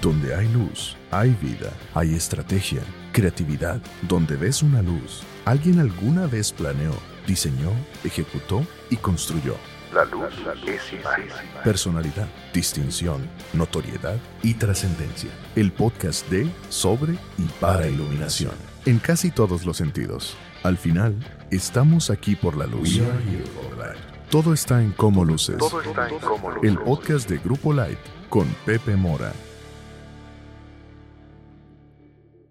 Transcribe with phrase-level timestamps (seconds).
[0.00, 3.80] Donde hay luz, hay vida, hay estrategia, creatividad.
[4.02, 6.94] Donde ves una luz, alguien alguna vez planeó,
[7.26, 7.72] diseñó,
[8.04, 9.56] ejecutó y construyó.
[9.92, 10.28] La luz
[10.66, 11.28] es imagen.
[11.64, 15.30] Personalidad, distinción, notoriedad y trascendencia.
[15.56, 18.52] El podcast de, sobre y para iluminación.
[18.84, 20.36] En casi todos los sentidos.
[20.62, 21.16] Al final,
[21.50, 23.00] estamos aquí por la luz.
[24.30, 25.56] Todo está en cómo luces.
[25.56, 26.70] Todo está en cómo luces.
[26.70, 29.32] El podcast de Grupo Light con Pepe Mora.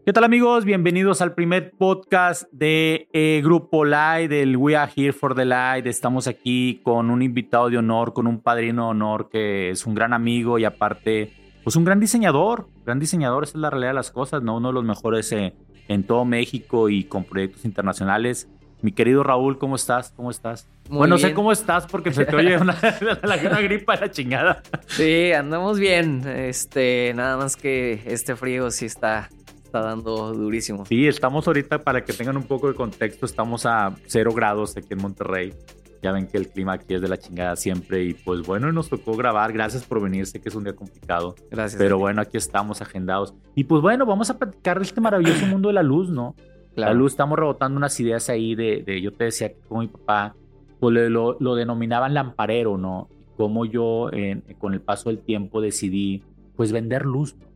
[0.08, 0.64] ¿Qué tal amigos?
[0.64, 5.86] Bienvenidos al primer podcast de eh, Grupo Light, del We Are Here for the Light.
[5.86, 9.96] Estamos aquí con un invitado de honor, con un padrino de honor que es un
[9.96, 12.70] gran amigo y aparte, pues un gran diseñador.
[12.86, 14.56] Gran diseñador, esa es la realidad de las cosas, ¿no?
[14.56, 15.54] Uno de los mejores eh,
[15.90, 18.48] en todo México y con proyectos internacionales.
[18.82, 20.14] Mi querido Raúl, ¿cómo estás?
[20.16, 20.70] ¿Cómo estás?
[20.88, 21.36] Muy bueno, no sé bien.
[21.36, 22.80] cómo estás porque se te oye una
[23.62, 24.64] gripa de la chingada.
[24.86, 26.26] Sí, andamos bien.
[26.26, 29.28] Este, nada más que este frío sí está,
[29.68, 30.86] está dando durísimo.
[30.86, 34.88] Sí, estamos ahorita, para que tengan un poco de contexto, estamos a cero grados aquí
[34.92, 35.54] en Monterrey.
[36.02, 38.88] Ya ven que el clima aquí es de la chingada siempre y pues bueno, nos
[38.90, 39.52] tocó grabar.
[39.52, 41.36] Gracias por venir, sé que es un día complicado.
[41.52, 41.80] Gracias.
[41.82, 43.34] Pero bueno, aquí estamos agendados.
[43.56, 46.36] Y pues bueno, vamos a platicar de este maravilloso mundo de la luz, ¿no?
[46.76, 46.94] Claro.
[46.94, 49.88] La luz, estamos rebotando unas ideas ahí de, de- yo te decía que con mi
[49.88, 50.36] papá,
[50.80, 53.10] pues lo, lo denominaban lamparero, ¿no?
[53.12, 56.22] Y cómo yo en- con el paso del tiempo decidí,
[56.56, 57.48] pues vender luz, ¿no?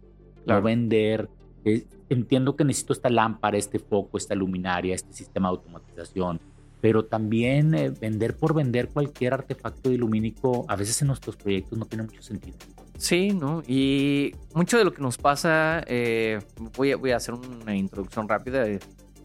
[0.45, 0.61] Claro.
[0.61, 1.29] No vender,
[1.65, 6.39] eh, entiendo que necesito esta lámpara, este foco, esta luminaria, este sistema de automatización,
[6.81, 11.85] pero también eh, vender por vender cualquier artefacto ilumínico, a veces en nuestros proyectos no
[11.85, 12.57] tiene mucho sentido.
[12.97, 13.63] Sí, ¿no?
[13.67, 16.39] Y mucho de lo que nos pasa, eh,
[16.75, 18.65] voy, a, voy a hacer una introducción rápida.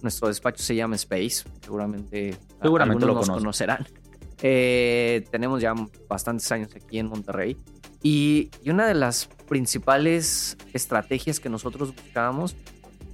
[0.00, 3.86] Nuestro despacho se llama Space, seguramente, Seguramente algunos lo nos conocerán.
[4.42, 5.74] Eh, tenemos ya
[6.08, 7.56] bastantes años aquí en Monterrey
[8.02, 12.56] y, una de las principales estrategias que nosotros buscábamos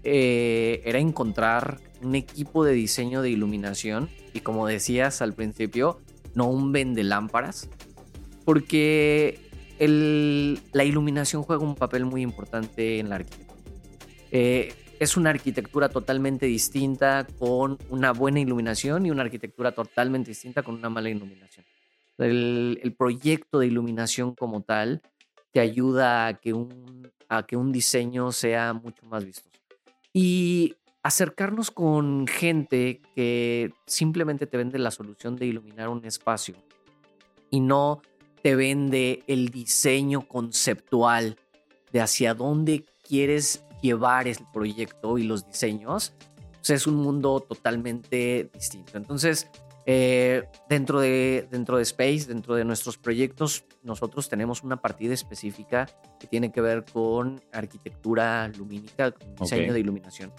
[0.02, 6.00] eh, era encontrar un equipo de diseño de iluminación y como decías al principio,
[6.34, 7.68] no un vende lámparas,
[8.44, 9.38] porque
[9.78, 13.60] la iluminación juega un papel muy importante en la arquitectura.
[14.30, 20.62] Eh, es una arquitectura totalmente distinta con una buena iluminación y una arquitectura totalmente distinta
[20.62, 21.66] con una mala iluminación.
[22.18, 25.02] El, proyecto de iluminación como tal
[25.52, 29.50] te ayuda a que, un, a que un diseño sea mucho más vistoso.
[30.12, 36.54] Y acercarnos con gente que simplemente te vende la solución de iluminar un espacio
[37.50, 38.02] y no
[38.42, 41.36] te vende el diseño conceptual
[41.92, 46.14] de hacia dónde quieres llevar el proyecto y los diseños,
[46.56, 48.96] pues es un mundo totalmente distinto.
[48.96, 49.48] Entonces,
[49.86, 55.88] eh, dentro, de, dentro de Space, dentro de nuestros proyectos, nosotros tenemos una partida específica
[56.20, 59.72] que tiene que ver con arquitectura lumínica, con diseño Ok.
[59.72, 60.32] de iluminación.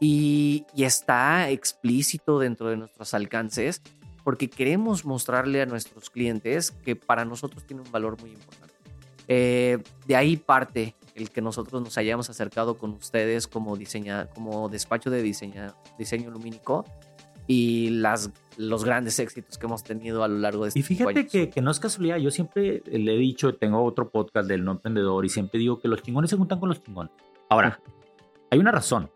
[0.00, 3.82] Y, y está explícito dentro de nuestros alcances
[4.24, 8.74] porque queremos mostrarle a nuestros clientes que para nosotros tiene un valor muy importante.
[9.28, 14.68] Eh, de ahí parte el que nosotros nos hayamos acercado con ustedes como, diseña, como
[14.68, 16.84] despacho de diseña, diseño lumínico
[17.52, 21.10] y las, los grandes éxitos que hemos tenido a lo largo de Y estos cinco
[21.10, 24.64] fíjate que, que no es casualidad, yo siempre le he dicho, tengo otro podcast del
[24.64, 27.12] no emprendedor y siempre digo que los chingones se juntan con los chingones.
[27.48, 27.80] Ahora,
[28.52, 29.10] hay una razón,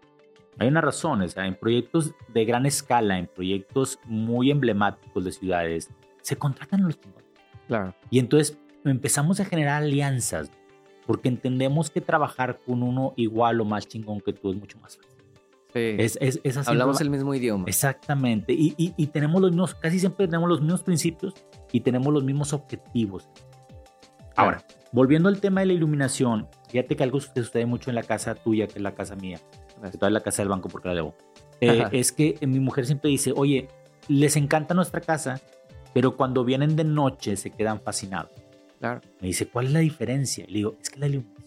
[0.58, 5.30] hay una razón, o sea, en proyectos de gran escala, en proyectos muy emblemáticos de
[5.30, 5.90] ciudades,
[6.20, 7.28] se contratan a los chingones.
[7.68, 7.94] Claro.
[8.10, 10.50] Y entonces empezamos a generar alianzas,
[11.06, 14.96] porque entendemos que trabajar con uno igual o más chingón que tú es mucho más
[14.96, 15.13] fácil.
[15.74, 15.96] Sí.
[15.98, 16.70] Es, es, es así.
[16.70, 17.64] Hablamos el mismo idioma.
[17.66, 18.52] Exactamente.
[18.52, 21.34] Y, y, y tenemos los mismos, casi siempre tenemos los mismos principios
[21.72, 23.28] y tenemos los mismos objetivos.
[24.36, 28.02] Ahora, volviendo al tema de la iluminación, fíjate que algo que sucede mucho en la
[28.02, 29.40] casa tuya, que es la casa mía,
[29.90, 31.14] que toda la casa del banco porque la debo,
[31.60, 33.68] eh, es que mi mujer siempre dice, oye,
[34.08, 35.40] les encanta nuestra casa,
[35.92, 38.30] pero cuando vienen de noche se quedan fascinados.
[38.80, 39.00] Claro.
[39.20, 40.44] Me dice, ¿cuál es la diferencia?
[40.48, 41.43] Y le digo, es que la iluminación.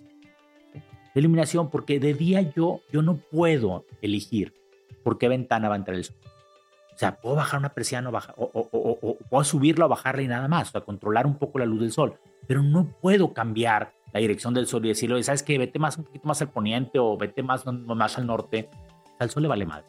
[1.20, 4.54] Iluminación, porque de día yo, yo no puedo elegir
[5.04, 6.16] por qué ventana va a entrar el sol.
[6.94, 9.86] O sea, puedo bajar una persiana o, baja- o, o- o- o- o puedo subirla
[9.86, 10.70] o bajarla y nada más.
[10.70, 12.18] O sea, controlar un poco la luz del sol.
[12.48, 15.58] Pero no puedo cambiar la dirección del sol y decirle, ¿sabes qué?
[15.58, 18.70] Vete más un poquito más al poniente o vete más, más al norte.
[19.20, 19.86] Al sol le vale madre.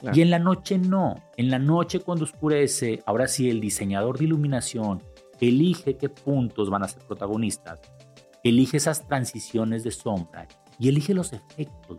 [0.00, 0.16] Claro.
[0.16, 1.14] Y en la noche no.
[1.36, 5.02] En la noche cuando oscurece, ahora sí el diseñador de iluminación
[5.40, 7.80] elige qué puntos van a ser protagonistas,
[8.42, 10.46] elige esas transiciones de sombra
[10.78, 11.98] y elige los efectos.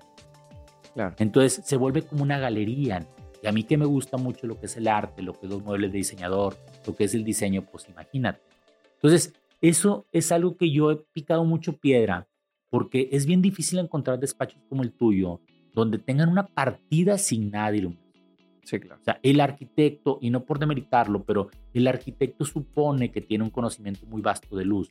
[0.94, 1.16] Claro.
[1.20, 3.08] Entonces se vuelve como una galería.
[3.42, 5.52] Y a mí que me gusta mucho lo que es el arte, lo que es
[5.52, 8.42] los muebles de diseñador, lo que es el diseño, pues imagínate.
[8.96, 12.28] Entonces, eso es algo que yo he picado mucho piedra
[12.70, 15.42] porque es bien difícil encontrar despachos como el tuyo,
[15.74, 18.10] donde tengan una partida asignada de iluminación.
[18.64, 19.02] Sí, claro.
[19.02, 23.50] O sea, el arquitecto, y no por demeritarlo, pero el arquitecto supone que tiene un
[23.50, 24.90] conocimiento muy vasto de luz,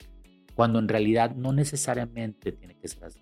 [0.55, 3.21] cuando en realidad no necesariamente tiene que ser así.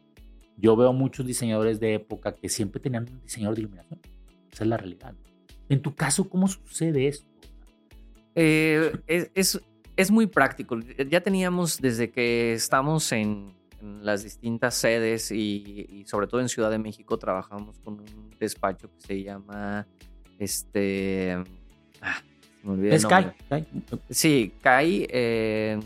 [0.57, 4.01] Yo veo muchos diseñadores de época que siempre tenían un diseñador de iluminación.
[4.51, 5.15] Esa es la realidad.
[5.69, 7.27] En tu caso, ¿cómo sucede esto?
[8.35, 9.61] Eh, es,
[9.97, 10.79] es, muy práctico.
[11.09, 16.79] Ya teníamos desde que estamos en, las distintas sedes y, sobre todo en Ciudad de
[16.79, 19.87] México trabajamos con un despacho que se llama
[20.39, 21.37] este
[22.01, 22.21] ah,
[22.63, 23.33] me olvidé es Kai,
[24.11, 25.79] sí Kai eh,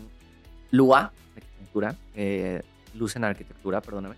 [0.71, 2.61] Lua arquitectura eh,
[2.95, 4.15] luz en arquitectura perdóname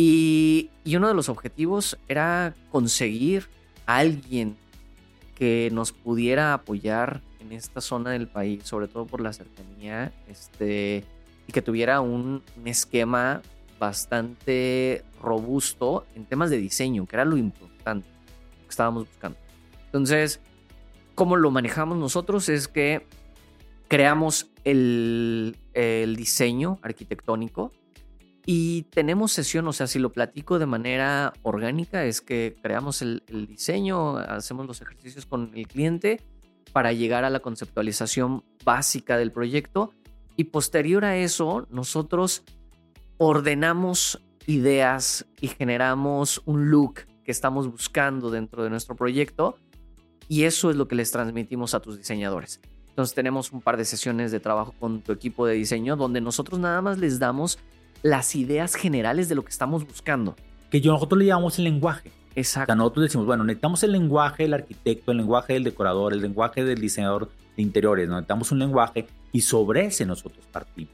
[0.00, 3.48] y, uno de los objetivos era conseguir
[3.86, 4.56] a alguien
[5.34, 11.04] que nos pudiera apoyar en esta zona del país, sobre todo por la cercanía, este,
[11.46, 13.42] y que tuviera un, esquema
[13.78, 18.08] bastante robusto en temas de diseño, que era lo importante
[18.62, 19.38] que estábamos buscando.
[19.86, 20.40] Entonces,
[21.14, 22.48] ¿cómo lo manejamos nosotros?
[22.48, 23.06] Es que
[23.88, 25.56] creamos el
[26.16, 27.72] diseño arquitectónico
[28.46, 33.22] y tenemos sesión, o sea, si lo platico de manera orgánica, es que creamos el,
[33.28, 36.20] el diseño, hacemos los ejercicios con el cliente
[36.72, 39.92] para llegar a la conceptualización básica del proyecto
[40.36, 42.44] y posterior a eso nosotros
[43.18, 49.58] ordenamos ideas y generamos un look que estamos buscando dentro de nuestro proyecto
[50.28, 52.60] y eso es lo que les transmitimos a tus diseñadores.
[52.88, 56.58] Entonces tenemos un par de sesiones de trabajo con tu equipo de diseño donde nosotros
[56.58, 57.58] nada más les damos
[58.02, 60.36] las ideas generales de lo que estamos buscando.
[60.70, 62.10] Que yo nosotros le llamamos el lenguaje.
[62.36, 62.64] Exacto.
[62.64, 66.20] O sea, nosotros decimos, bueno, necesitamos el lenguaje del arquitecto, el lenguaje del decorador, el
[66.20, 68.14] lenguaje del diseñador de interiores, ¿no?
[68.14, 70.92] necesitamos un lenguaje y sobre ese nosotros partimos.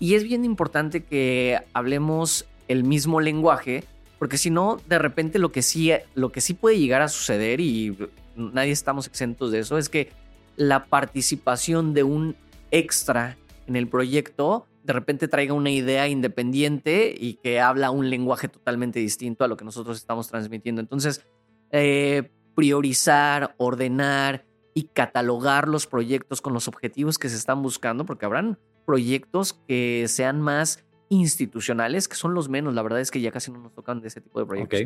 [0.00, 3.84] Y es bien importante que hablemos el mismo lenguaje,
[4.18, 7.60] porque si no, de repente lo que sí, lo que sí puede llegar a suceder,
[7.60, 7.96] y
[8.36, 10.10] nadie estamos exentos de eso, es que
[10.56, 12.36] la participación de un
[12.70, 13.36] extra
[13.66, 19.00] en el proyecto de repente traiga una idea independiente y que habla un lenguaje totalmente
[19.00, 20.82] distinto a lo que nosotros estamos transmitiendo.
[20.82, 21.26] Entonces,
[21.70, 24.44] eh, priorizar, ordenar
[24.74, 30.04] y catalogar los proyectos con los objetivos que se están buscando, porque habrán proyectos que
[30.06, 32.74] sean más institucionales, que son los menos.
[32.74, 34.80] La verdad es que ya casi no nos tocan de ese tipo de proyectos.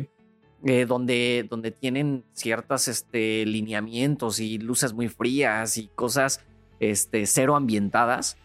[0.65, 6.45] Eh, donde, donde tienen ciertos este, lineamientos y luces muy frías y cosas
[6.81, 8.37] este, cero ambientadas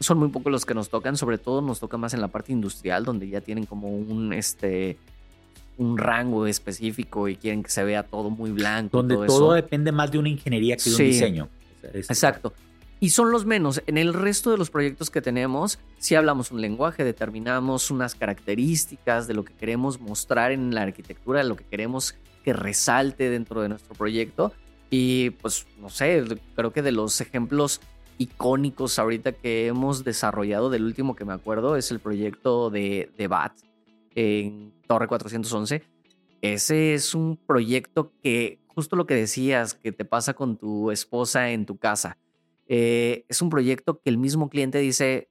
[0.00, 2.52] son muy pocos los que nos tocan, sobre todo nos toca más en la parte
[2.52, 4.96] industrial, donde ya tienen como un, este,
[5.76, 8.96] un rango específico y quieren que se vea todo muy blanco.
[8.96, 11.48] Donde todo, depende más de una ingeniería que de un diseño.
[11.82, 12.52] Exacto.
[12.98, 13.82] Y son los menos.
[13.86, 19.26] En el resto de los proyectos que tenemos, si hablamos un lenguaje, determinamos unas características
[19.26, 22.14] de lo que queremos mostrar en la arquitectura, de lo que queremos
[22.44, 24.52] que resalte dentro de nuestro proyecto.
[24.90, 26.24] Y pues, no sé,
[26.54, 27.80] creo que de los ejemplos
[28.20, 30.68] icónicos ahorita que hemos desarrollado.
[30.68, 33.52] Del último que me acuerdo es el proyecto de, de BAT
[34.14, 35.82] en Torre 411.
[36.42, 41.50] Ese es un proyecto que, justo lo que decías, que te pasa con tu esposa
[41.50, 42.18] en tu casa.
[42.68, 45.30] Eh, es un proyecto que el mismo cliente dice,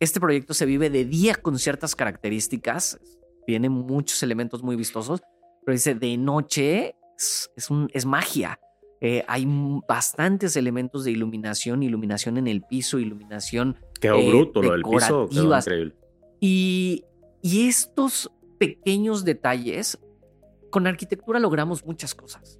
[0.00, 2.98] este proyecto se vive de día con ciertas características,
[3.46, 5.20] tiene muchos elementos muy vistosos,
[5.64, 7.50] pero dice, de noche es,
[7.92, 8.58] es magia.
[9.00, 9.46] Eh, hay
[9.88, 13.76] bastantes elementos de iluminación, iluminación en el piso, iluminación.
[14.00, 15.94] Quedó eh, bruto lo del piso, quedó increíble.
[16.40, 17.04] Y,
[17.42, 19.98] y estos pequeños detalles,
[20.70, 22.58] con arquitectura logramos muchas cosas.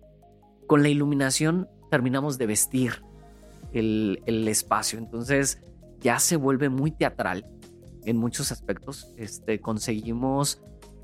[0.67, 3.03] Con la iluminación terminamos de vestir
[3.73, 4.99] el, el espacio.
[4.99, 5.61] Entonces
[6.01, 7.47] ya se vuelve muy teatral
[8.05, 9.13] en muchos aspectos.
[9.17, 10.61] Este, conseguimos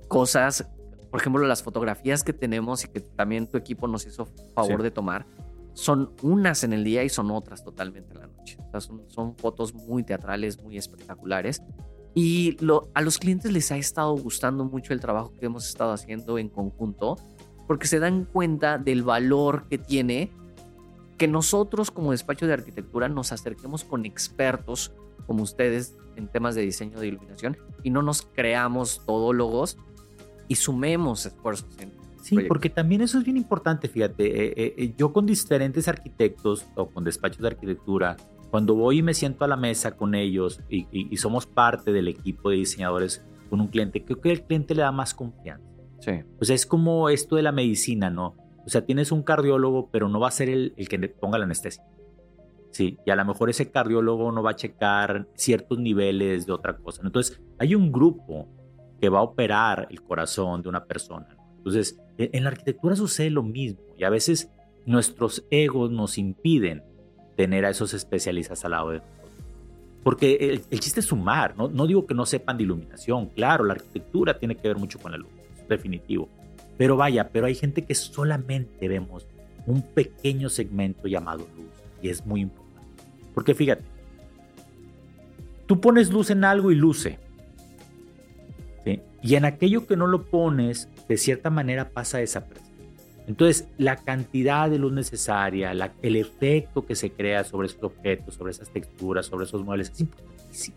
[0.09, 0.69] cosas
[1.15, 4.91] por ejemplo, las fotografías que tenemos y que también tu equipo nos hizo favor de
[4.91, 5.27] tomar,
[5.73, 8.59] son unas en el día y son otras totalmente en la noche.
[9.07, 11.63] son, fotos muy teatrales, muy espectaculares.
[12.17, 12.57] Y
[12.95, 16.49] a los clientes les ha estado gustando mucho el trabajo que hemos estado haciendo en
[16.49, 17.17] conjunto,
[17.69, 20.33] porque se dan cuenta del valor que tiene
[21.17, 24.93] que nosotros como despacho de arquitectura nos acerquemos con expertos
[25.29, 29.79] como ustedes en temas de diseño de iluminación y no nos creamos todólogos
[30.49, 31.67] y sumemos esfuerzos.
[32.23, 36.67] sí, porque también eso es bien importante, fíjate, eh, eh, eh, yo con diferentes arquitectos
[36.75, 38.17] o con despachos de arquitectura,
[38.51, 42.51] cuando voy y me siento a la mesa con ellos y, somos parte del equipo
[42.51, 45.67] de diseñadores con un cliente, creo que el cliente le da más confianza.
[46.01, 46.13] Sí.
[46.41, 48.37] O sea, es como esto de la medicina, ¿no?
[48.65, 51.45] O sea, tienes un cardiólogo, pero no va a ser el, el que ponga la
[51.45, 51.85] anestesia.
[52.75, 56.77] Sí, y a lo mejor ese cardiólogo no va a checar ciertos niveles de otra
[56.77, 57.03] cosa.
[57.05, 58.49] Entonces, hay un grupo
[59.05, 61.27] que va a operar el corazón de una persona.
[61.59, 64.49] Entonces, e, en la arquitectura sucede lo mismo y a veces
[64.87, 66.83] nuestros egos nos impiden
[67.37, 69.31] tener a esos especialistas al lado de nosotros.
[70.03, 71.87] Porque el, chiste es sumar, ¿no?
[71.87, 75.19] digo que no sepan de iluminación, claro, la arquitectura tiene que ver mucho con la
[75.19, 75.29] luz,
[75.69, 76.31] definitivo.
[76.79, 79.27] Pero vaya, pero hay gente que solamente vemos
[79.67, 81.69] un pequeño segmento llamado luz
[82.01, 83.05] y es muy importante.
[83.35, 83.85] Porque fíjate,
[85.67, 87.19] tú pones luz en algo y luce.
[89.25, 92.75] Y en aquello que no lo pones, de cierta manera pasa desapercibido.
[93.27, 98.51] Entonces, la cantidad de luz necesaria, el efecto que se crea sobre esos objetos, sobre
[98.51, 100.77] esas texturas, sobre esos muebles, es importantísimo.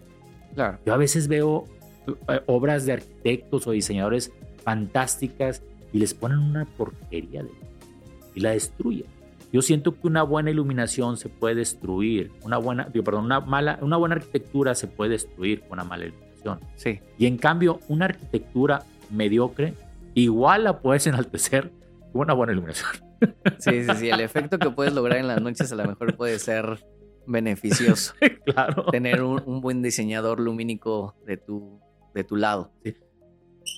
[0.55, 0.79] Claro.
[0.85, 1.65] Yo a veces veo
[2.07, 4.31] eh, obras de arquitectos o diseñadores
[4.63, 5.61] fantásticas
[5.91, 7.49] y les ponen una porquería de
[8.33, 9.07] y la destruyen.
[9.51, 13.97] Yo siento que una buena iluminación se puede destruir, una buena, perdón, una mala, una
[13.97, 16.26] buena arquitectura se puede destruir con una mala iluminación.
[16.75, 16.99] Sí.
[17.17, 19.73] Y en cambio, una arquitectura mediocre
[20.13, 21.71] igual la puedes enaltecer
[22.11, 22.89] con una buena iluminación.
[23.57, 24.09] Sí, sí, sí.
[24.11, 26.85] El efecto que puedes lograr en las noches a lo mejor puede ser
[27.25, 28.13] beneficioso.
[28.45, 28.85] claro.
[28.91, 31.81] Tener un, buen diseñador lumínico de tu,
[32.13, 32.71] de tu lado.
[32.83, 32.95] Sí.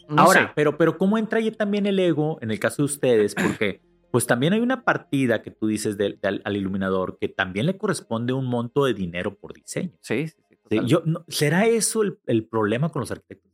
[0.09, 3.33] Ahora, pero, pero ¿cómo entra ahí también el ego en el caso de ustedes?
[3.33, 8.33] Porque pues también hay una partida que tú dices al, iluminador que también le corresponde
[8.33, 9.91] un monto de dinero por diseño.
[10.01, 13.51] Sí, sí, sí yo, ¿Será eso el, problema con los arquitectos?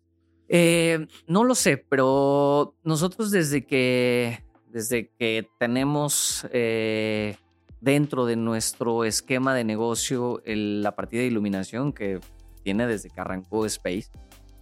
[0.48, 7.36] Eh, no lo sé, pero nosotros desde que, desde que tenemos eh,
[7.82, 12.20] dentro de nuestro esquema de negocio la partida de iluminación que
[12.64, 14.10] tiene desde que arrancó Space,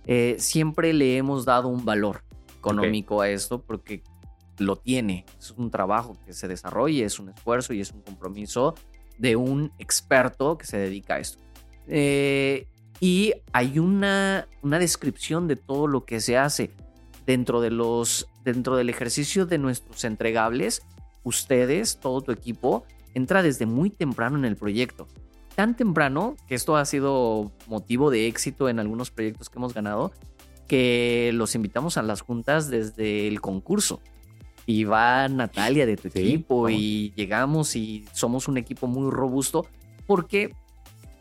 [0.05, 2.23] eh, siempre le hemos dado un valor
[2.57, 4.03] económico a esto porque
[4.57, 5.25] lo tiene.
[5.39, 8.75] Es un trabajo que se desarrolla, es un esfuerzo y es un compromiso
[9.17, 11.39] de un experto que se dedica a esto.
[11.87, 12.67] Eh,
[12.99, 16.71] y hay una, una descripción de todo lo que se hace
[17.25, 20.83] dentro, de los, dentro del ejercicio de nuestros entregables.
[21.23, 25.07] Ustedes, todo tu equipo, entra desde muy temprano en el proyecto.
[25.55, 30.11] Tan temprano que esto ha sido motivo de éxito en algunos proyectos que hemos ganado,
[30.67, 34.01] que los invitamos a las juntas desde el concurso
[34.65, 39.67] y va Natalia de tu equipo y llegamos y somos un equipo muy robusto
[40.07, 40.55] porque,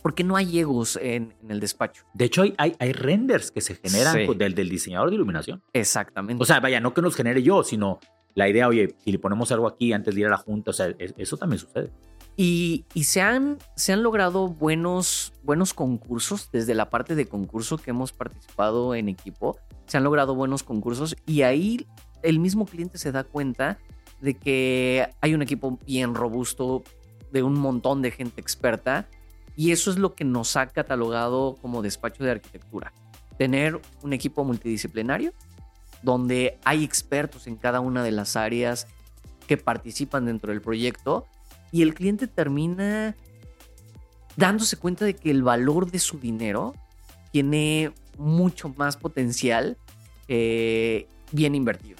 [0.03, 2.05] porque no hay egos en, el despacho.
[2.15, 5.63] De hecho, hay, hay, renders que se generan del, del diseñador de iluminación.
[5.73, 6.43] Exactamente.
[6.43, 8.01] O sea, vaya, no que nos genere yo, sino
[8.35, 10.75] la idea, oye, si le ponemos algo aquí antes de ir a la junta, o
[10.75, 11.91] sea, eso también sucede.
[12.37, 17.77] Y, y, se, han, se han logrado buenos, buenos concursos desde la parte de concurso
[17.77, 19.59] que hemos participado en equipo.
[19.87, 21.87] Se han logrado buenos concursos y ahí
[22.23, 23.79] el mismo cliente se da cuenta
[24.23, 26.83] de que hay un equipo bien robusto,
[27.33, 29.09] de un montón de gente experta,
[29.57, 32.93] y eso es lo que nos ha catalogado como despacho de arquitectura.
[33.39, 35.33] Tener un equipo multidisciplinario,
[36.03, 38.87] donde hay expertos en cada una de las áreas
[39.47, 41.27] que participan dentro del proyecto,
[41.71, 43.17] y el cliente termina
[44.37, 46.75] dándose cuenta de que el valor de su dinero
[47.31, 49.77] tiene mucho más potencial
[50.29, 51.99] bien invertido.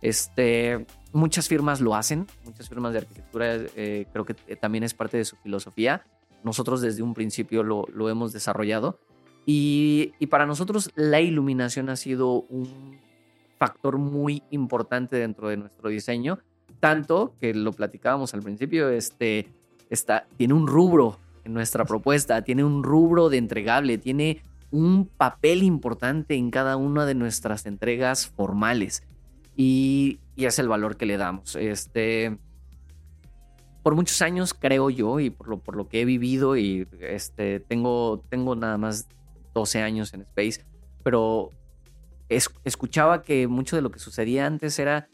[0.00, 5.16] Este, muchas firmas lo hacen, muchas firmas de arquitectura eh, creo que también es parte
[5.16, 6.04] de su filosofía.
[6.44, 9.00] Nosotros desde un principio lo, lo hemos desarrollado.
[9.46, 12.98] Y, y, para nosotros la iluminación ha sido un
[13.58, 16.38] factor muy importante dentro de nuestro diseño,
[16.80, 19.48] tanto que lo platicábamos al principio, este,
[19.90, 25.62] está, tiene un rubro en nuestra propuesta, tiene un rubro de entregable, tiene un papel
[25.62, 29.04] importante en cada una de nuestras entregas formales.
[29.56, 31.54] Y, es el valor que le damos.
[31.54, 32.38] Este,
[33.84, 37.60] por muchos años, creo yo, y por lo, por lo que he vivido, y este,
[37.60, 39.06] tengo, tengo nada más
[39.52, 40.64] 12 años en Space,
[41.02, 41.50] pero
[42.28, 45.06] escuchaba que mucho de lo que sucedía antes era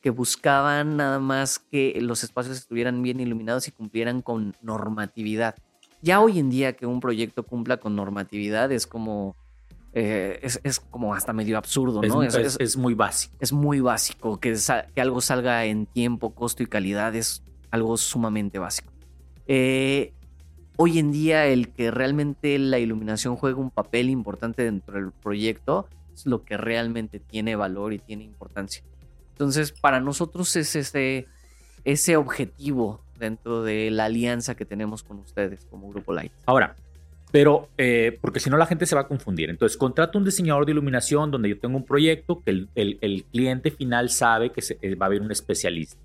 [0.00, 5.54] que buscaban nada más que los espacios estuvieran bien iluminados y cumplieran con normatividad.
[6.00, 9.36] Ya hoy en día que un proyecto cumpla con normatividad es como
[9.96, 12.22] eh, es, como hasta medio absurdo, ¿no?
[12.24, 13.36] Es, muy básico.
[13.38, 14.40] Es muy básico.
[14.40, 14.56] Que,
[14.92, 17.43] que, algo salga en tiempo, costo y calidad es
[17.74, 18.92] algo sumamente básico.
[19.46, 20.12] Eh,
[20.76, 25.88] hoy en día el que realmente la iluminación juega un papel importante dentro del proyecto
[26.14, 28.84] es lo que realmente tiene valor y tiene importancia.
[29.32, 31.26] Entonces, para nosotros es ese,
[31.84, 36.30] ese objetivo dentro de la alianza que tenemos con ustedes como Grupo Light.
[36.46, 36.76] Ahora,
[37.32, 39.50] pero, eh, porque si no la gente se va a confundir.
[39.50, 43.72] Entonces, contrato un diseñador de iluminación donde yo tengo un proyecto que el, el, cliente
[43.72, 46.03] final sabe que se, eh, va a haber un especialista.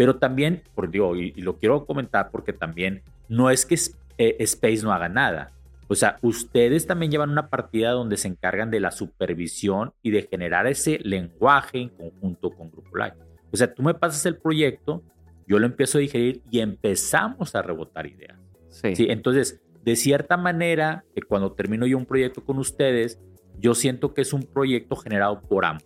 [0.00, 3.74] Pero también, por Dios, y, lo quiero comentar porque también no es que
[4.16, 5.52] eh, Space no haga nada.
[5.88, 10.22] O sea, ustedes también llevan una partida donde se encargan de la supervisión y de
[10.22, 13.12] generar ese lenguaje en conjunto con Grupo Live.
[13.52, 15.02] O sea, tú me pasas el proyecto,
[15.46, 18.38] yo lo empiezo a digerir y empezamos a rebotar ideas.
[18.70, 18.94] Sí.
[19.10, 23.20] Entonces, de cierta manera, que cuando termino yo un proyecto con ustedes,
[23.58, 25.84] yo siento que es un proyecto generado por ambos.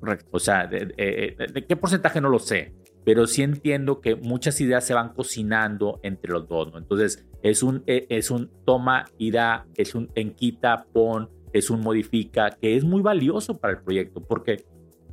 [0.00, 0.26] Correcto.
[0.32, 2.72] O sea, de, qué porcentaje no lo sé,
[3.04, 6.78] pero sí entiendo que muchas ideas se van cocinando entre los dos, ¿no?
[6.78, 11.80] Entonces, es un, e, es un toma y da, es un enquita, pon, es un
[11.80, 14.64] modifica, que es muy valioso para el proyecto, porque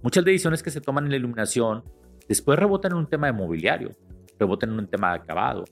[0.03, 1.84] muchas decisiones que se toman en la iluminación
[2.27, 3.91] después rebotan en un tema de mobiliario,
[4.38, 5.65] rebotan en un tema de acabado,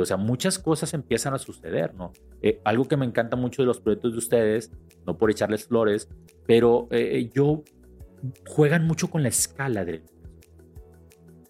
[0.00, 2.12] o sea, muchas cosas empiezan a suceder, ¿no?
[2.40, 4.72] Eh, algo que me encanta mucho de los proyectos de ustedes,
[5.06, 6.08] no por echarles flores,
[6.46, 7.62] pero eh, yo
[8.46, 10.02] juegan mucho con la escala del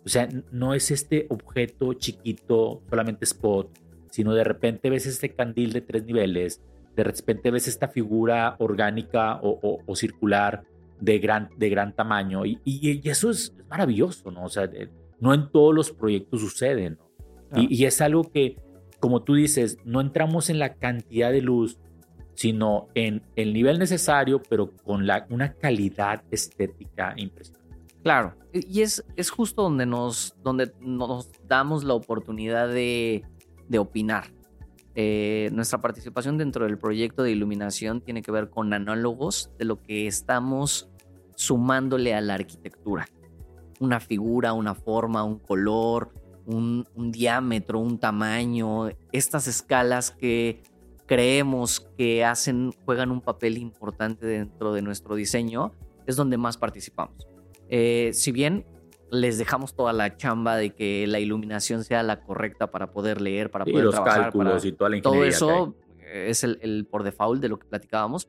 [0.05, 3.71] o sea, no es este objeto chiquito, solamente spot,
[4.11, 6.61] sino de repente ves este candil de tres niveles,
[6.97, 10.65] de repente ves esta figura orgánica o, circular
[11.01, 14.45] de gran, de gran tamaño, y, y, eso es, maravilloso, ¿no?
[14.45, 14.69] O sea,
[15.21, 17.13] no en todos los proyectos sucede, ¿no?
[17.55, 18.57] Y, es algo que,
[18.99, 21.79] como tú dices, no entramos en la cantidad de luz,
[22.35, 27.62] sino en el nivel necesario, pero con la, una calidad estética impresionante.
[28.03, 33.25] Claro, y es, es justo donde nos, donde nos damos la oportunidad de,
[33.69, 34.33] de opinar.
[34.95, 39.81] Eh, nuestra participación dentro del proyecto de iluminación tiene que ver con análogos de lo
[39.81, 40.91] que estamos
[41.35, 43.09] sumándole a la arquitectura.
[43.81, 46.13] Una figura, una forma, un color,
[46.45, 50.63] un, diámetro, un tamaño, estas escalas que
[51.07, 55.73] creemos que hacen, juegan un papel importante dentro de nuestro diseño,
[56.07, 57.32] es donde más participamos.
[57.75, 58.67] Eh, si bien
[59.11, 63.51] les dejamos toda la chamba de que la iluminación sea la correcta para poder leer,
[63.51, 65.75] para poder los trabajar, cálculos y toda la Todo eso
[66.13, 68.29] es el, por default de lo que platicábamos,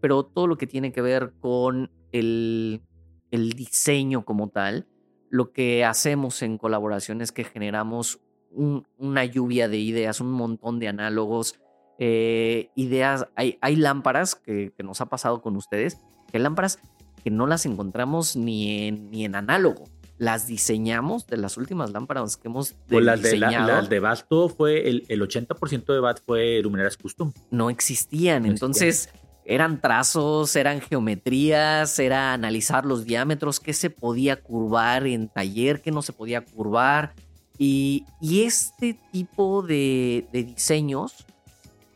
[0.00, 2.82] pero todo lo que tiene que ver con el,
[3.30, 4.88] el diseño como tal,
[5.28, 8.18] lo que hacemos en colaboración es que generamos
[8.50, 11.60] una lluvia de ideas, un montón de análogos,
[12.00, 13.28] eh, ideas.
[13.36, 16.00] Hay, hay lámparas que, nos ha pasado con ustedes,
[16.32, 16.80] que lámparas
[17.20, 19.84] que no las encontramos ni en, ni en análogo.
[20.18, 23.66] Las diseñamos de las últimas lámparas que hemos pues las diseñado.
[23.66, 27.32] De, las de BAT, fue, el, el 80% de BAT fue luminarias custom.
[27.50, 29.08] No existían, entonces
[29.44, 35.90] eran trazos, eran geometrías, era analizar los diámetros, qué se podía curvar en taller, qué
[35.90, 37.14] no se podía curvar.
[37.58, 41.26] Y, este tipo de, diseños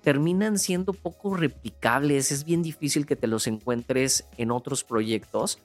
[0.04, 2.30] terminan siendo poco replicables.
[2.30, 5.58] Es bien difícil que te los encuentres en otros proyectos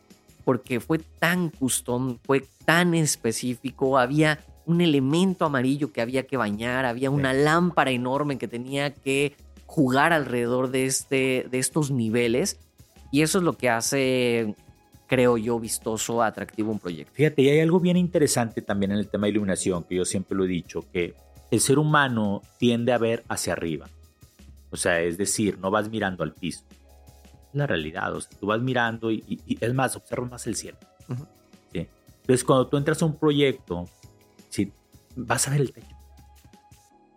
[0.45, 6.85] porque fue tan custom, fue tan específico, había un elemento amarillo que había que bañar,
[6.85, 12.57] había una lámpara enorme que tenía que jugar alrededor de, este, de estos niveles
[13.11, 14.55] y eso es lo que hace,
[15.07, 17.13] creo yo, vistoso, atractivo un proyecto.
[17.13, 20.37] Fíjate, y hay algo bien interesante también en el tema de iluminación, que yo siempre
[20.37, 21.13] lo he dicho, que
[21.51, 23.87] el ser humano tiende a ver hacia arriba.
[24.71, 26.63] O sea, es decir, no vas mirando al piso.
[26.69, 30.77] Es la realidad, o sea, tú vas mirando y, es más, observa más el cielo.
[32.29, 33.85] Entonces, cuando tú entras a un proyecto,
[34.49, 34.71] ¿sí?
[35.15, 35.95] vas a ver el techo.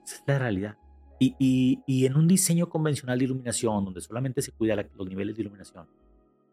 [0.06, 0.78] Esa es la realidad.
[1.18, 5.86] Y, en un diseño convencional de iluminación, donde solamente se cuida los niveles de iluminación,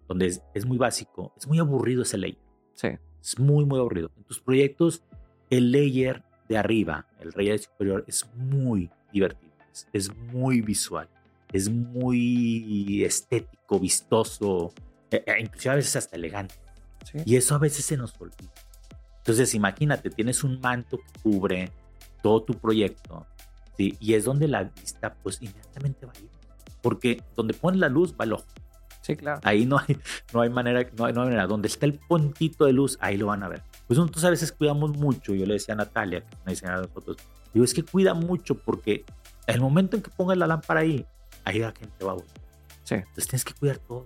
[0.08, 2.38] donde es, muy básico, es muy aburrido ese layer.
[2.74, 2.90] Sí.
[3.22, 4.12] Es muy, muy aburrido.
[4.18, 5.04] En tus proyectos,
[5.50, 9.49] el layer de arriba, el layer superior, es muy divertido,
[9.94, 11.10] es, muy visual,
[11.52, 14.74] es muy estético, vistoso,
[15.12, 16.56] e, e inclusive a veces hasta elegante.
[17.26, 18.54] Y eso a veces se nos olvida.
[19.18, 21.72] Entonces, imagínate, tienes un manto que cubre
[22.22, 23.26] todo tu proyecto
[23.80, 26.30] y es donde la vista, pues inmediatamente va a ir.
[26.82, 28.46] Porque donde pones la luz va el ojo.
[29.02, 29.40] Sí, claro.
[29.44, 29.98] Ahí no hay,
[30.34, 31.48] no hay manera, no hay, manera.
[31.48, 33.64] Donde está el puntito de luz, ahí lo van a ver.
[33.88, 35.34] Pues nosotros a veces cuidamos mucho.
[35.34, 37.18] Yo le decía a Natalia, que una diseñadora de fotos,
[37.54, 39.06] digo, es que cuida mucho porque
[39.56, 41.06] el momento en que pongas la lámpara ahí,
[41.46, 42.26] ahí la gente va a ver.
[42.84, 42.96] Sí.
[42.96, 44.06] Entonces tienes que cuidar todo.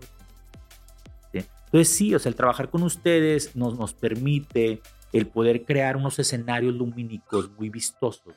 [1.34, 4.80] Entonces sí, o sea, el trabajar con ustedes nos, nos permite
[5.12, 8.36] el poder crear unos escenarios lumínicos muy vistosos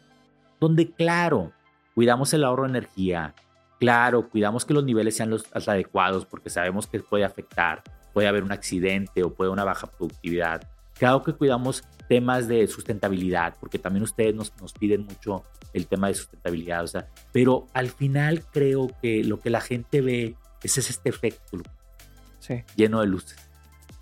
[0.60, 1.52] donde claro,
[1.94, 3.34] cuidamos el ahorro de energía,
[3.78, 8.42] claro, cuidamos que los niveles sean los, adecuados porque sabemos que puede afectar, puede haber
[8.42, 10.68] un accidente o puede haber una baja productividad.
[10.98, 16.08] Claro que cuidamos temas de sustentabilidad, porque también ustedes nos, nos piden mucho el tema
[16.08, 20.78] de sustentabilidad, o sea, pero al final creo que lo que la gente ve es
[20.78, 21.58] este efecto
[22.76, 23.36] lleno de luces.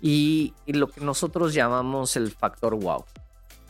[0.01, 3.03] y, lo que nosotros llamamos el factor wow.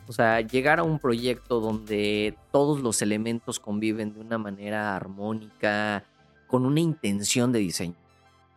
[0.07, 6.03] O sea, llegar a un proyecto donde todos los elementos conviven de una manera armónica,
[6.47, 7.95] con una intención de diseño,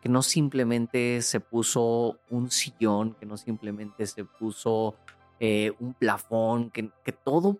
[0.08, 4.96] no simplemente se puso un sillón, que no simplemente se puso
[5.40, 6.90] eh, un plafón, que,
[7.24, 7.58] todo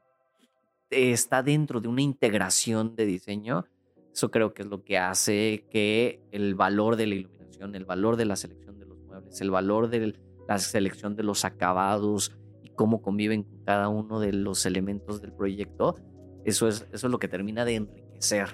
[0.90, 3.66] está dentro de una integración de diseño.
[4.12, 8.16] Eso creo que es lo que hace que el valor de la iluminación, el valor
[8.16, 10.14] de la selección de los muebles, el valor de
[10.48, 15.32] la selección de los acabados y cómo conviven con cada uno de los elementos del
[15.32, 15.96] proyecto,
[16.44, 18.48] eso es, eso es lo que termina de enriquecer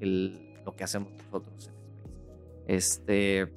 [0.00, 1.70] lo que hacemos nosotros
[2.66, 3.52] Este,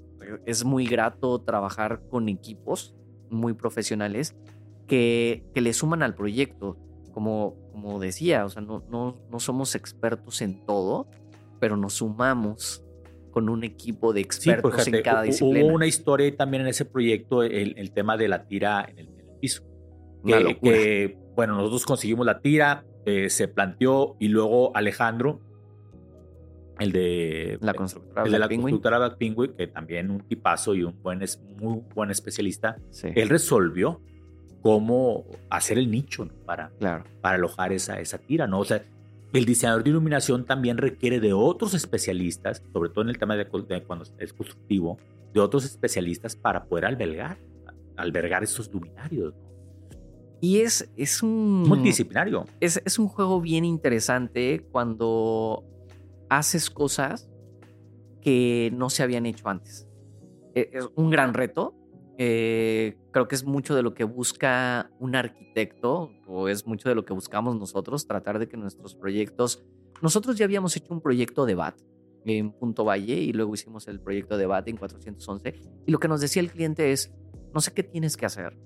[0.46, 2.96] es muy grato trabajar con equipos
[3.30, 4.36] muy profesionales
[4.88, 6.78] que, que le suman al proyecto.
[7.14, 11.08] Como, como decía, o sea, no, no, no somos expertos en todo,
[11.60, 12.84] pero nos sumamos
[13.32, 15.66] con un equipo de expertos en cada disciplina.
[15.66, 19.10] Hubo una historia también en ese proyecto, el, el tema de la tira en el,
[19.40, 19.64] piso.
[20.26, 25.40] Que, bueno, nosotros conseguimos la tira, eh, se planteó y luego Alejandro
[26.80, 30.84] el de la constructora, el de la constructora Black Penguin, que también un tipazo y
[30.84, 31.20] un buen,
[31.60, 34.02] muy buen especialista, él resolvió
[34.62, 37.04] cómo hacer el nicho para, claro.
[37.22, 38.60] para alojar esa, esa tira, ¿no?
[38.60, 38.84] O sea,
[39.34, 43.46] el diseñador de iluminación también requiere de otros especialistas, sobre todo en el tema de,
[43.46, 44.98] cuando es constructivo,
[45.34, 47.38] de otros especialistas para poder albergar,
[47.96, 49.34] albergar esos luminarios,
[50.40, 51.64] Y es, es un...
[51.68, 52.46] Multidisciplinario.
[52.60, 55.64] Es, es un juego bien interesante cuando
[56.30, 57.30] haces cosas
[58.22, 59.88] que no se habían hecho antes.
[60.54, 61.76] E, es un gran reto.
[62.18, 66.96] Eh, creo que es mucho de lo que busca un arquitecto o es mucho de
[66.96, 69.64] lo que buscamos nosotros, tratar de que nuestros proyectos...
[70.02, 71.80] Nosotros ya habíamos hecho un proyecto de BAT
[72.26, 75.54] en Punto Valle y luego hicimos el proyecto de BAT en 411
[75.86, 77.14] y lo que nos decía el cliente es,
[77.54, 78.58] no sé qué tienes que hacer,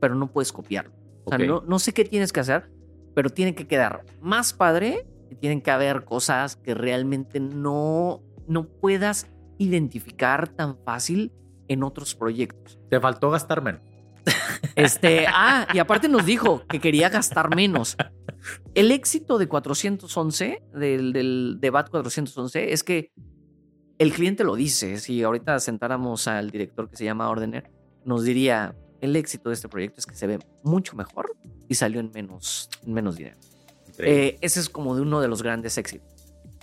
[0.00, 0.92] pero no puedes copiarlo.
[1.24, 2.70] O sea, no, no sé qué tienes que hacer,
[3.14, 9.26] pero tiene que quedar más padre tienen que haber cosas que realmente no, no puedas
[9.58, 11.32] identificar tan fácil
[11.68, 12.78] en otros proyectos.
[12.90, 13.82] Te faltó gastar menos.
[14.74, 17.96] Este, ah, y aparte nos dijo que quería gastar menos.
[18.74, 23.12] El éxito de 411, del, del DEBAT 411, es que
[23.98, 24.98] el cliente lo dice.
[24.98, 27.70] Si ahorita sentáramos al director que se llama Ordener,
[28.04, 31.36] nos diría, el éxito de este proyecto es que se ve mucho mejor
[31.68, 33.36] y salió en menos, en menos dinero.
[33.98, 36.08] Eh, ese es como de uno de los grandes éxitos.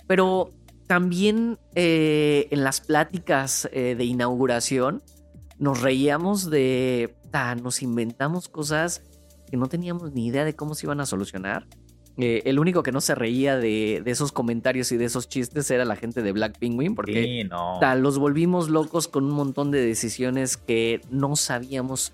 [0.06, 0.52] Pero
[0.86, 5.02] también eh, en las pláticas eh, de inauguración
[5.58, 7.14] nos reíamos de,
[7.62, 9.02] nos inventamos cosas
[9.50, 11.66] que no teníamos ni idea de cómo se iban a solucionar.
[12.16, 15.96] el único que no se reía de, esos comentarios y de esos chistes era la
[15.96, 17.48] gente de Black Penguin, porque
[17.96, 22.12] los volvimos locos con un montón de decisiones que no sabíamos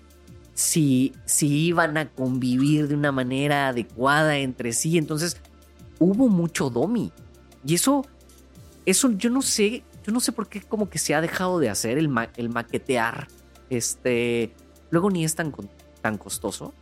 [0.57, 4.97] si, si iban a convivir de una manera adecuada entre sí.
[4.97, 5.37] Entonces,
[5.99, 7.11] hubo mucho domi.
[7.63, 8.03] Y eso,
[8.83, 11.69] eso yo no sé, yo no sé por qué como que se ha dejado de
[11.69, 13.27] hacer el, el maquetear.
[13.69, 14.51] Este,
[14.89, 15.53] luego ni es tan,
[16.01, 16.73] tan costoso.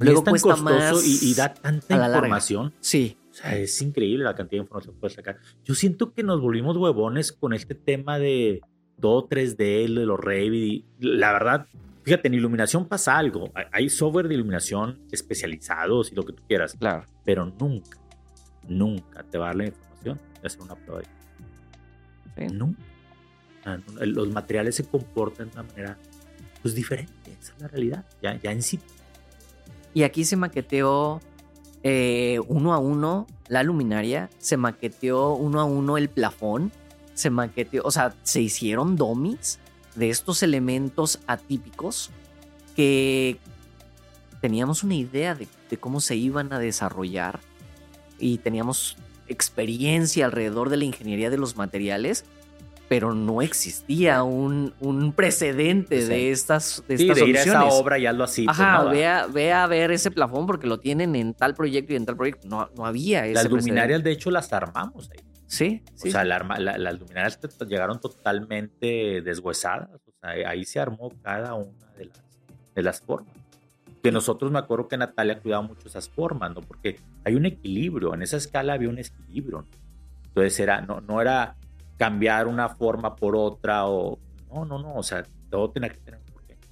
[0.00, 2.74] Luego es tan cuesta costoso y, da tanta información.
[2.80, 3.16] Sí.
[3.30, 5.38] O sea, es increíble la cantidad de información que puedes sacar.
[5.64, 8.62] Yo siento que nos volvimos huevones con este tema de
[9.00, 10.86] todo 3D, de los Revit.
[10.98, 11.68] La verdad,
[12.06, 13.50] Fíjate, en iluminación pasa algo.
[13.72, 16.76] Hay software de iluminación especializados y lo que tú quieras.
[16.78, 17.04] Claro.
[17.24, 17.98] Pero nunca,
[18.68, 21.02] nunca te va a dar la información de hacer una prueba.
[22.36, 22.46] Sí.
[22.46, 22.80] Nunca.
[24.02, 25.98] Los materiales se comportan de una manera
[26.62, 27.36] pues, diferente.
[27.40, 28.04] Esa es la realidad.
[28.22, 28.78] Ya, ya en sí.
[29.92, 31.20] Y aquí se maqueteó
[31.82, 34.30] eh, uno a uno la luminaria.
[34.38, 36.70] Se maqueteó uno a uno el plafón.
[37.14, 39.58] Se maqueteó, o sea, se hicieron domis
[39.96, 42.10] de estos elementos atípicos
[42.76, 43.38] que
[44.40, 47.40] teníamos una idea de, cómo se iban a desarrollar
[48.18, 48.96] y teníamos
[49.28, 52.24] experiencia alrededor de la ingeniería de los materiales,
[52.88, 54.72] pero no existía un,
[55.16, 58.44] precedente de estas, de estas de ir a esa obra y hazlo así.
[58.44, 62.06] Pues, Ajá, ve, a, ver ese plafón porque lo tienen en tal proyecto y en
[62.06, 62.46] tal proyecto.
[62.46, 65.26] No, no había Las luminarias, de hecho, las armamos ahí.
[65.46, 69.90] Sí, O sea, las luminarias llegaron totalmente deshuesadas.
[69.94, 72.24] O sea, ahí se armó cada una de las,
[72.74, 73.32] de las formas.
[74.02, 76.60] Que nosotros me acuerdo que Natalia cuidaba mucho esas formas, ¿no?
[76.60, 79.64] Porque hay un equilibrio, en esa escala había un equilibrio.
[80.28, 81.56] Entonces era, no, no era
[81.96, 84.18] cambiar una forma por otra o...
[84.52, 86.20] No, no, no, o sea, todo tenía que tener,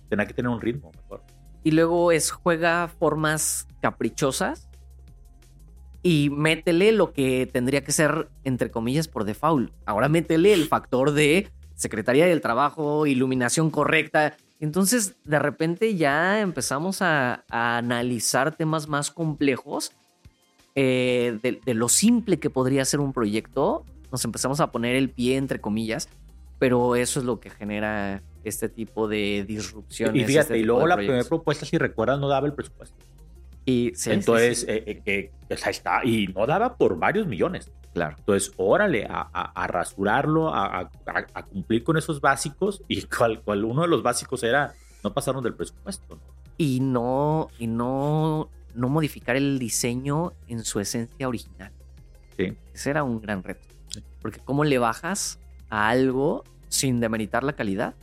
[0.08, 1.22] tenía que tener un ritmo mejor.
[1.62, 4.68] Y luego es juega formas caprichosas
[6.04, 9.72] y métele lo que tendría que ser, entre comillas, por default.
[9.86, 14.36] Ahora métele el factor de Secretaría del Trabajo, iluminación correcta.
[14.60, 19.92] Entonces, de repente ya empezamos a, analizar temas más complejos
[20.74, 23.86] eh, de, lo simple que podría ser un proyecto.
[24.12, 26.10] nos empezamos a poner el pie entre comillas,
[26.58, 30.22] pero eso es lo que genera este tipo de disrupciones.
[30.22, 32.94] Y fíjate, este y luego la primera propuesta, si recuerdas, no daba el presupuesto.
[33.66, 35.32] Y sí, Entonces, sí, eh, eh,
[35.64, 37.70] ahí está, y no daba por varios millones.
[37.94, 38.16] claro.
[38.18, 40.90] Entonces, órale, a, a- a rasurarlo, a,
[41.50, 45.54] cumplir con esos básicos, y cual, cual uno de los básicos era, no pasaron del
[45.54, 46.16] presupuesto.
[46.16, 46.20] ¿no?
[46.58, 51.72] Y no, y no, no modificar el diseño en su esencia original.
[52.36, 52.56] Sí.
[52.74, 53.66] Ese era un gran reto.
[54.20, 55.38] Porque cómo le bajas
[55.70, 57.94] a algo sin demeritar la calidad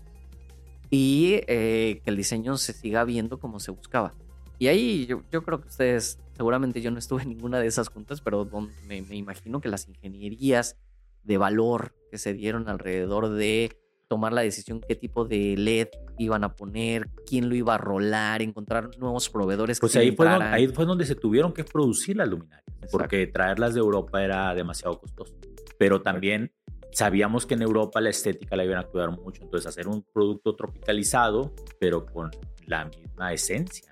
[0.89, 4.13] y eh, que el diseño se siga viendo como se buscaba.
[4.61, 7.87] Y ahí yo, yo creo que ustedes, seguramente yo no estuve en ninguna de esas
[7.87, 8.47] juntas, pero
[8.87, 10.77] me, me imagino que las ingenierías
[11.23, 13.75] de valor que se dieron alrededor de
[14.07, 15.87] tomar la decisión qué tipo de LED
[16.19, 19.79] iban a poner, quién lo iba a rolar, encontrar nuevos proveedores.
[19.79, 22.63] que Pues se ahí fue, donde, ahí fue donde se tuvieron que producir las luminarias,
[22.67, 22.91] Exacto.
[22.91, 25.33] porque traerlas de Europa era demasiado costoso.
[25.79, 26.51] Pero también
[26.91, 30.55] sabíamos que en Europa la estética la iban a cuidar mucho, entonces hacer un producto
[30.55, 32.29] tropicalizado, pero con
[32.67, 33.90] la misma esencia.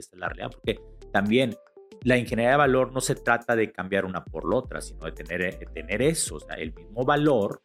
[0.00, 0.80] Esa es la realidad, porque
[1.12, 1.54] también
[2.02, 5.12] la ingeniería de valor no se trata de cambiar una por la otra, sino de
[5.12, 7.62] tener, de tener eso, o sea, el mismo valor,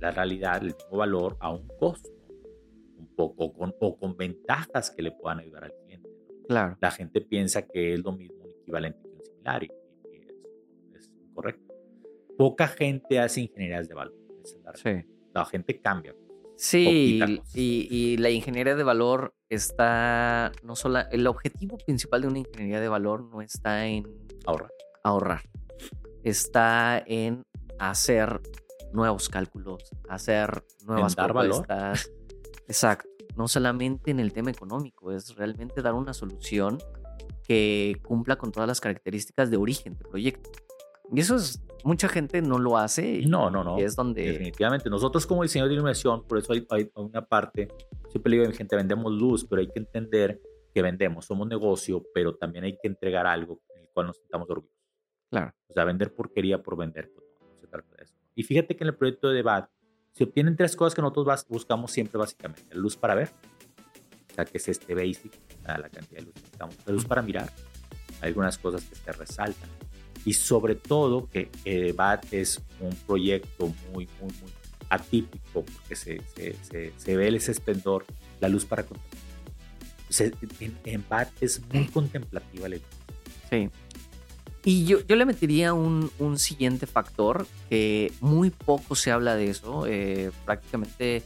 [0.00, 2.10] la realidad, el mismo valor a un costo,
[2.96, 6.08] un poco con, o con ventajas que le puedan ayudar al cliente.
[6.08, 6.46] ¿no?
[6.46, 6.78] Claro.
[6.80, 10.34] la gente piensa que es lo mismo, un equivalente y un similar, y, y es,
[10.94, 11.74] es incorrecto.
[12.38, 14.14] Poca gente hace ingenierías de valor.
[14.42, 15.04] esa es la realidad.
[15.06, 15.14] Sí.
[15.34, 16.14] La gente cambia.
[16.56, 17.20] Sí,
[17.54, 22.80] y, y la ingeniería de valor está, no solo, el objetivo principal de una ingeniería
[22.80, 24.04] de valor no está en
[24.46, 24.70] Ahorrar.
[25.02, 25.42] ahorrar,
[26.22, 27.44] está en
[27.78, 28.40] hacer
[28.92, 31.66] nuevos cálculos, hacer nuevas dar valor.
[32.66, 36.78] Exacto, no solamente en el tema económico, es realmente dar una solución
[37.44, 40.50] que cumpla con todas las características de origen del proyecto.
[41.12, 43.22] Y eso es, mucha gente no lo hace.
[43.26, 43.78] No, no, no.
[43.78, 44.22] Y es donde...
[44.22, 44.90] Definitivamente.
[44.90, 47.68] Nosotros como diseñadores de iluminación, por eso hay, hay una parte,
[48.10, 50.40] siempre le digo a mi gente, vendemos luz, pero hay que entender
[50.74, 54.48] que vendemos, somos negocio, pero también hay que entregar algo en el cual nos sintamos
[54.50, 54.78] orgullosos.
[55.30, 55.54] Claro.
[55.68, 58.14] O sea, vender porquería por vender, pues no, no se trata de eso.
[58.34, 59.72] Y fíjate que en el proyecto de debate
[60.12, 62.74] se obtienen tres cosas que nosotros buscamos siempre básicamente.
[62.74, 63.30] Luz para ver,
[64.30, 65.32] o sea, que es este basic,
[65.64, 66.76] la cantidad de luz que necesitamos.
[66.86, 67.50] La luz para mirar,
[68.20, 69.68] algunas cosas que se resaltan.
[70.28, 74.52] Y sobre todo que eh, DEBAT es un proyecto muy, muy, muy
[74.90, 78.04] atípico, porque se, se, se, se ve ese esplendor,
[78.38, 79.22] la luz para contemplar.
[80.60, 82.84] En, en BAT es muy contemplativa la luz.
[83.48, 83.70] Sí.
[84.66, 89.48] Y yo, yo le metería un, un siguiente factor que muy poco se habla de
[89.48, 89.86] eso.
[89.86, 91.22] eh, prácticamente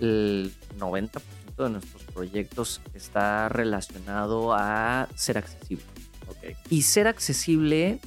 [0.00, 1.20] el 90%
[1.56, 5.84] de nuestros proyectos está relacionado a ser accesible.
[6.26, 6.56] Ok.
[6.68, 8.00] Y ser accesible,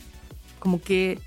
[0.64, 1.20] como que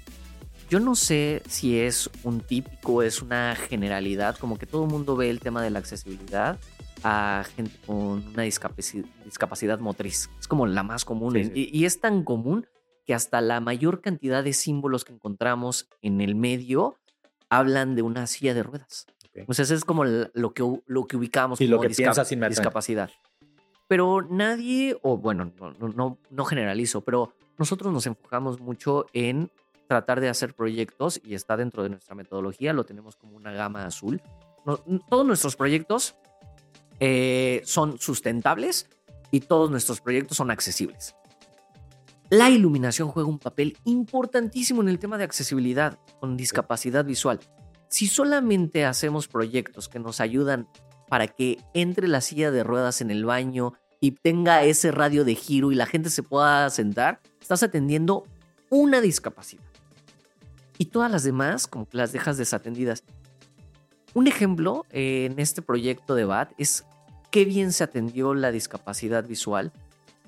[0.70, 5.14] yo no sé si es un típico, es una generalidad, como que todo el mundo
[5.14, 6.59] ve el tema de la accesibilidad
[7.05, 10.31] a gente con una discapacidad, discapacidad motriz.
[10.40, 11.35] Es como la más común.
[11.35, 11.51] Sí, sí.
[11.55, 12.66] Y, y es tan común
[13.05, 16.96] que hasta la mayor cantidad de símbolos que encontramos en el medio
[17.51, 19.05] hablan de una silla de ruedas.
[19.29, 19.44] Ok.
[19.49, 22.62] O sea, eso es como lo que, lo que ubicamos lo como que piensas inmediatamente.
[22.62, 23.11] discapacidad.
[23.87, 29.51] Pero nadie, o bueno, no, no, no, no generalizo, pero nosotros nos enfocamos mucho en
[29.88, 33.87] tratar de hacer proyectos y está dentro de nuestra metodología, lo tenemos como una gama
[33.87, 34.21] azul.
[34.64, 36.16] No- todos nuestros proyectos
[36.99, 38.88] eh, son sustentables
[39.31, 41.14] y todos nuestros proyectos son accesibles.
[42.31, 47.38] La iluminación juega un papel importantísimo en el tema de accesibilidad con discapacidad visual.
[47.88, 50.69] Si solamente hacemos proyectos que nos ayudan
[51.09, 55.35] para que entre la silla de ruedas en el baño y tenga ese radio de
[55.35, 58.24] giro y la gente se pueda sentar, estás atendiendo
[58.70, 59.62] una discapacidad.
[60.78, 63.02] Y todas las demás, como que las dejas desatendidas.
[64.14, 66.85] Un ejemplo eh, en este proyecto de BAT es
[67.30, 69.72] qué bien se atendió la discapacidad visual,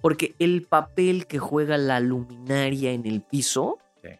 [0.00, 4.10] porque el papel que juega la luminaria en el piso Sí.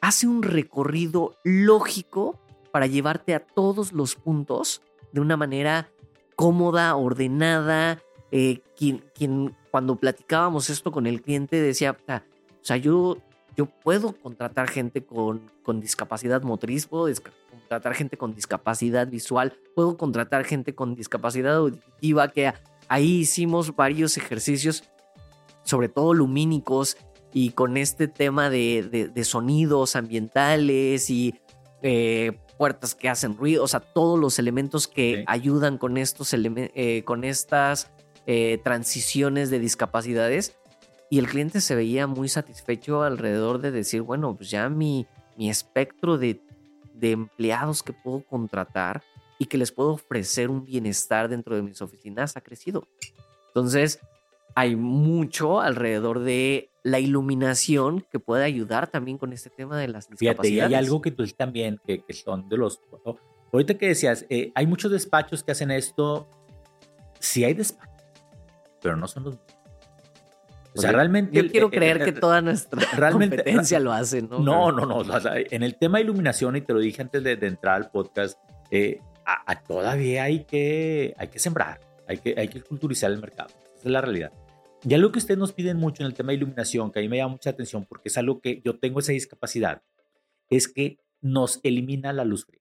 [0.00, 2.38] hace un recorrido lógico
[2.70, 5.88] para llevarte a todos los puntos de una manera
[6.36, 8.00] cómoda, ordenada.
[8.32, 13.18] Eh, quien, quien cuando platicábamos esto con el cliente decía, "Ah, o sea, yo,
[13.56, 17.12] yo puedo contratar gente con, con discapacidad motriz, puedo
[17.50, 22.52] contratar gente con discapacidad visual, puedo contratar gente con discapacidad auditiva, que
[22.88, 24.84] ahí hicimos varios ejercicios,
[25.64, 26.96] sobre todo lumínicos,
[27.32, 31.34] y con este tema de, de- de sonidos ambientales y
[31.82, 37.02] eh, puertas que hacen ruido, o sea, todos los elementos que ayudan con estos eh,
[37.04, 37.90] con estas
[38.26, 40.56] eh, transiciones de discapacidades.
[41.10, 45.06] Y el cliente se veía muy satisfecho alrededor de decir, bueno, pues ya mi,
[45.36, 46.40] mi espectro de
[47.00, 49.02] de empleados que puedo contratar
[49.38, 52.86] y que les puedo ofrecer un bienestar dentro de mis oficinas ha crecido.
[53.48, 53.98] Entonces,
[54.54, 60.08] hay mucho alrededor de la iluminación que puede ayudar también con este tema de las
[60.08, 60.40] discapacidades.
[60.40, 62.80] Fíjate, y hay algo que tú también, que, que son de los...
[63.52, 66.28] Ahorita que decías, eh, hay muchos despachos que hacen esto,
[67.18, 67.89] sí hay despachos,
[68.80, 69.38] pero no son los
[70.76, 71.36] o sea, realmente.
[71.36, 74.38] Yo quiero creer que toda nuestra realmente, competencia lo hace, ¿no?
[74.38, 75.02] No, no, no.
[75.26, 78.38] en el tema de iluminación, y te lo dije antes de, entrar al podcast,
[78.70, 83.50] eh, a, todavía hay que, hay que sembrar, hay que, hay que culturizar el mercado.
[83.76, 84.32] Esa es la realidad.
[84.82, 87.08] Y algo que ustedes nos piden mucho en el tema de iluminación, que a mí
[87.08, 89.82] me llama mucha atención porque es algo que yo tengo esa discapacidad,
[90.48, 92.60] es que nos elimina la luz fría.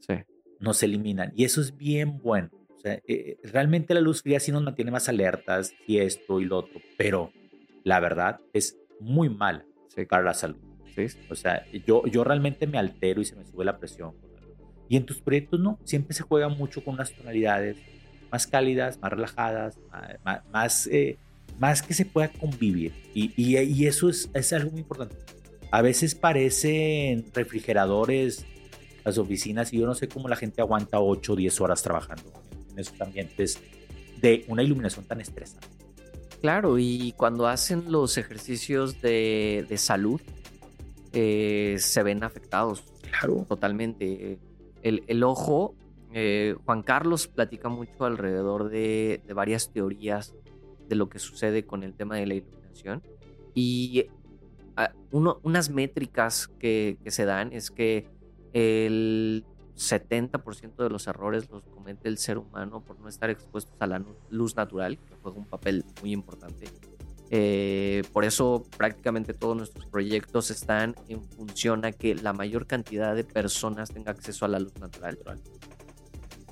[0.00, 0.14] Sí.
[0.58, 1.32] Nos eliminan.
[1.34, 2.50] Y eso es bien bueno.
[2.80, 6.46] O sea, eh, realmente la luz fría sí nos mantiene más alertas y esto y
[6.46, 7.30] lo otro, pero
[7.84, 9.66] la verdad es muy mala
[10.08, 10.56] para la salud.
[10.94, 11.06] Sí.
[11.28, 14.14] O sea, yo, yo realmente me altero y se me sube la presión.
[14.88, 17.76] Y en tus proyectos no, siempre se juega mucho con unas tonalidades
[18.32, 19.78] más cálidas, más relajadas,
[20.50, 21.18] más, eh,
[21.58, 22.94] más, que se pueda convivir.
[23.12, 25.16] Y, y, eso es, es, algo muy importante.
[25.70, 28.46] A veces parecen refrigeradores
[29.04, 32.32] las oficinas y yo no sé cómo la gente aguanta 8 o 10 horas trabajando
[32.80, 33.60] esos ambientes
[34.20, 35.66] de una iluminación tan estresante.
[36.40, 40.20] Claro, y cuando hacen los ejercicios de, salud,
[41.12, 42.84] eh, se ven afectados.
[43.02, 43.44] Claro.
[43.48, 44.38] Totalmente.
[44.82, 45.74] El, ojo,
[46.14, 50.34] eh, Juan Carlos platica mucho alrededor de, varias teorías
[50.88, 53.02] de lo que sucede con el tema de la iluminación.
[53.54, 54.06] Y
[54.76, 58.06] ah, unas métricas que, que se dan es que
[58.54, 59.44] el
[59.80, 64.04] 70% de los errores los comete el ser humano por no estar expuestos a la
[64.28, 66.66] luz natural, que juega un papel muy importante.
[67.30, 73.14] Eh, por eso prácticamente todos nuestros proyectos están en función a que la mayor cantidad
[73.14, 75.18] de personas tenga acceso a la luz natural.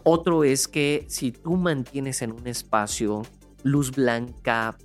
[0.04, 3.22] Otro es que si tú mantienes en un espacio
[3.62, 4.78] luz blanca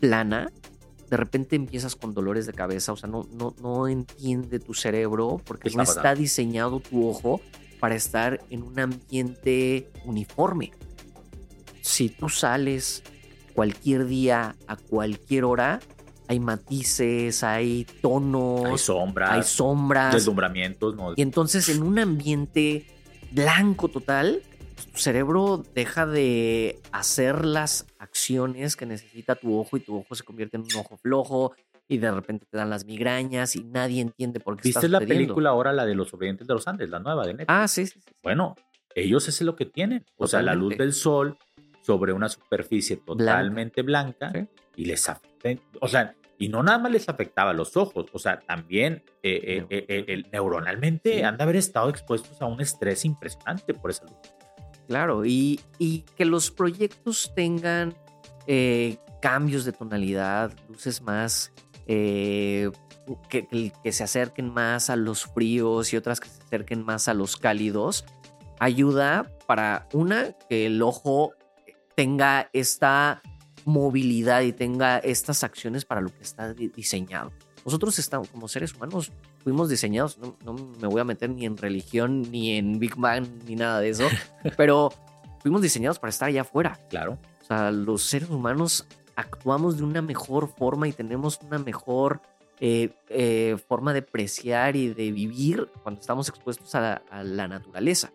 [0.00, 0.50] plana,
[1.10, 5.42] de repente empiezas con dolores de cabeza, o sea, no, no, no entiende tu cerebro
[5.44, 7.42] porque no está diseñado tu ojo
[7.82, 10.70] para estar en un ambiente uniforme.
[11.80, 13.02] Si tú sales
[13.54, 15.80] cualquier día, a cualquier hora,
[16.28, 20.94] hay matices, hay tonos, hay sombras, hay sombras, deslumbramientos.
[21.16, 22.86] Y entonces en un ambiente
[23.32, 24.44] blanco total,
[24.92, 30.22] tu cerebro deja de hacer las acciones que necesita tu ojo y tu ojo se
[30.22, 31.52] convierte en un ojo flojo,
[31.88, 35.50] y de repente te dan las migrañas y nadie entiende por qué ¿Viste la película
[35.50, 37.46] ahora, la de los sobrevivientes de los Andes, la nueva de Netflix?
[37.48, 38.54] Ah, sí, sí, Bueno,
[38.94, 40.04] ellos es lo que tienen.
[40.16, 41.36] O sea, la luz del sol
[41.82, 44.32] sobre una superficie totalmente blanca,
[44.76, 45.50] y les afecta.
[45.80, 49.64] O sea, y no nada más les afectaba a los ojos, o sea, también eh,
[49.70, 54.16] eh, eh, neuronalmente han de haber estado expuestos a un estrés impresionante por esa luz.
[54.88, 57.94] Claro, y, y que los proyectos tengan
[59.20, 61.52] cambios de tonalidad, luces más
[61.86, 62.70] eh,
[63.28, 67.14] que, que, se acerquen más a los fríos y otras que se acerquen más a
[67.14, 68.04] los cálidos,
[68.60, 71.32] ayuda para una, que el ojo
[71.94, 73.22] tenga esta
[73.64, 77.32] movilidad y tenga estas acciones para lo que está diseñado.
[77.64, 81.56] Nosotros estamos, como seres humanos, fuimos diseñados, no, no, me voy a meter ni en
[81.56, 84.08] religión, ni en Big Bang, ni nada de eso,
[84.56, 84.92] pero
[85.40, 86.78] fuimos diseñados para estar allá afuera.
[86.90, 87.18] Claro.
[87.40, 92.20] O sea, los seres humanos actuamos de una mejor forma y tenemos una mejor
[92.60, 98.12] eh, eh, forma de apreciar y de vivir cuando estamos expuestos a la, naturaleza.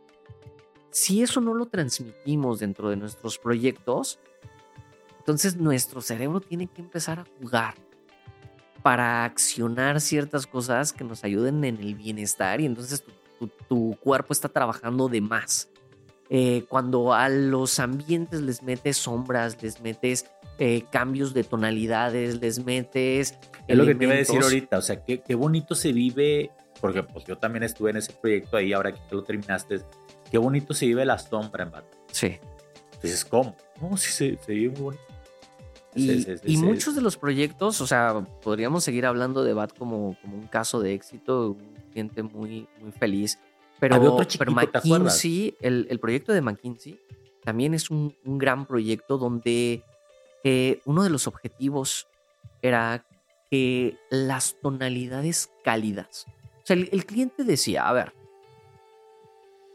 [0.89, 4.19] Si eso no lo transmitimos dentro de nuestros proyectos,
[5.19, 7.75] entonces nuestro cerebro tiene que empezar a jugar
[8.81, 13.03] para accionar ciertas cosas que nos ayuden en el bienestar y entonces
[13.67, 15.67] tu, cuerpo está trabajando de más.
[16.29, 20.25] Eh, cuando a los ambientes les metes sombras, les metes
[20.59, 23.37] eh, cambios de tonalidades, les metes.
[23.67, 26.51] Es lo que te iba a decir ahorita, o sea, qué, qué bonito se vive,
[26.81, 29.81] porque pues yo también estuve en ese proyecto ahí, ahora que lo terminaste,
[30.31, 31.85] qué bonito se vive la sombra en Bat.
[32.11, 32.37] Sí.
[32.93, 33.55] Entonces, ¿cómo?
[33.81, 35.17] No, sí, se, se vive muy bonito.
[35.95, 40.47] Y, muchos de los proyectos, o sea, podríamos seguir hablando de BAT como, como un
[40.47, 43.39] caso de éxito, un cliente muy, muy feliz.
[43.79, 46.99] Pero, pero McKinsey, el, el, proyecto de McKinsey
[47.43, 49.83] también es un, un gran proyecto donde
[50.85, 52.07] uno de los objetivos
[52.61, 53.05] era
[53.49, 56.25] que las tonalidades cálidas.
[56.57, 58.13] O sea, el, cliente decía, a ver,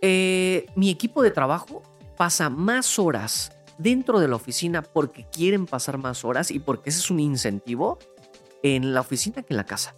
[0.02, 1.82] eh, mi equipo de trabajo
[2.16, 7.00] pasa más horas dentro de la oficina porque quieren pasar más horas y porque ese
[7.00, 7.98] es un incentivo
[8.62, 9.96] en la oficina que en la casa.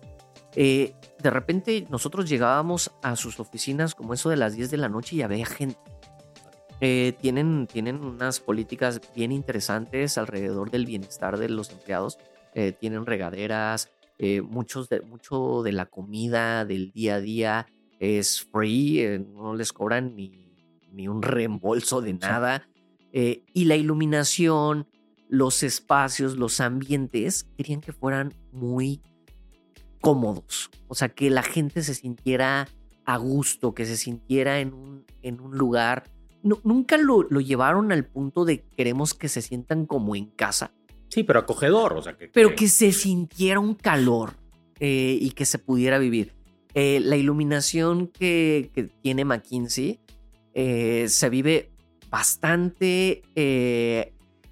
[0.56, 4.88] Eh, de repente nosotros llegábamos a sus oficinas como eso de las 10 de la
[4.88, 5.78] noche y había gente.
[6.80, 12.18] Eh, tienen, tienen unas políticas bien interesantes alrededor del bienestar de los empleados.
[12.54, 17.66] Eh, tienen regaderas, eh, muchos de, mucho de la comida del día a día
[17.98, 20.52] es free, no les cobran ni,
[20.92, 22.68] ni un reembolso de nada.
[23.12, 24.88] y la iluminación,
[25.28, 29.00] los espacios, los ambientes, querían que fueran muy
[30.00, 30.70] cómodos.
[30.88, 32.68] O sea, que la gente se sintiera
[33.06, 36.04] a gusto, que se sintiera en un, en un lugar.
[36.44, 40.72] Nunca lo, lo, llevaron al punto de queremos que se sientan como en casa.
[41.08, 41.94] Sí, pero acogedor.
[41.94, 44.34] O sea, que, pero que, se sintiera un calor
[44.78, 46.32] eh, y que se pudiera vivir.
[46.74, 50.00] Eh, la iluminación que, que tiene McKinsey
[50.54, 51.70] eh, se vive
[52.10, 53.22] bastante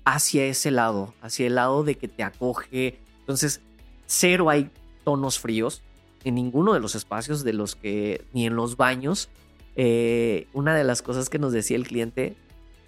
[0.04, 2.98] hacia ese lado, hacia el lado de que te acoge.
[3.20, 3.60] Entonces,
[4.06, 4.70] cero hay
[5.04, 5.82] tonos fríos
[6.24, 9.28] en ninguno de los espacios de los que, ni en los baños.
[9.76, 12.36] Eh, una de las cosas que nos decía el cliente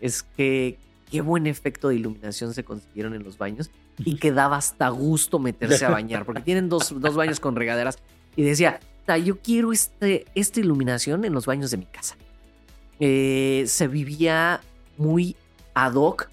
[0.01, 0.79] es que
[1.11, 5.39] qué buen efecto de iluminación se consiguieron en los baños y que daba hasta gusto
[5.39, 7.99] meterse a bañar, porque tienen dos, dos baños con regaderas.
[8.37, 8.81] Y decía,
[9.25, 12.17] yo quiero este, esta iluminación en los baños de mi casa.
[13.01, 14.61] Eh, se vivía
[14.97, 15.37] muy
[15.75, 16.31] ad hoc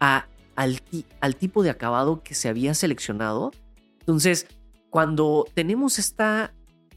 [0.00, 0.26] a,
[0.56, 0.80] al,
[1.20, 3.52] al tipo de acabado que se había seleccionado.
[4.00, 4.46] Entonces,
[4.90, 6.52] cuando tenemos esta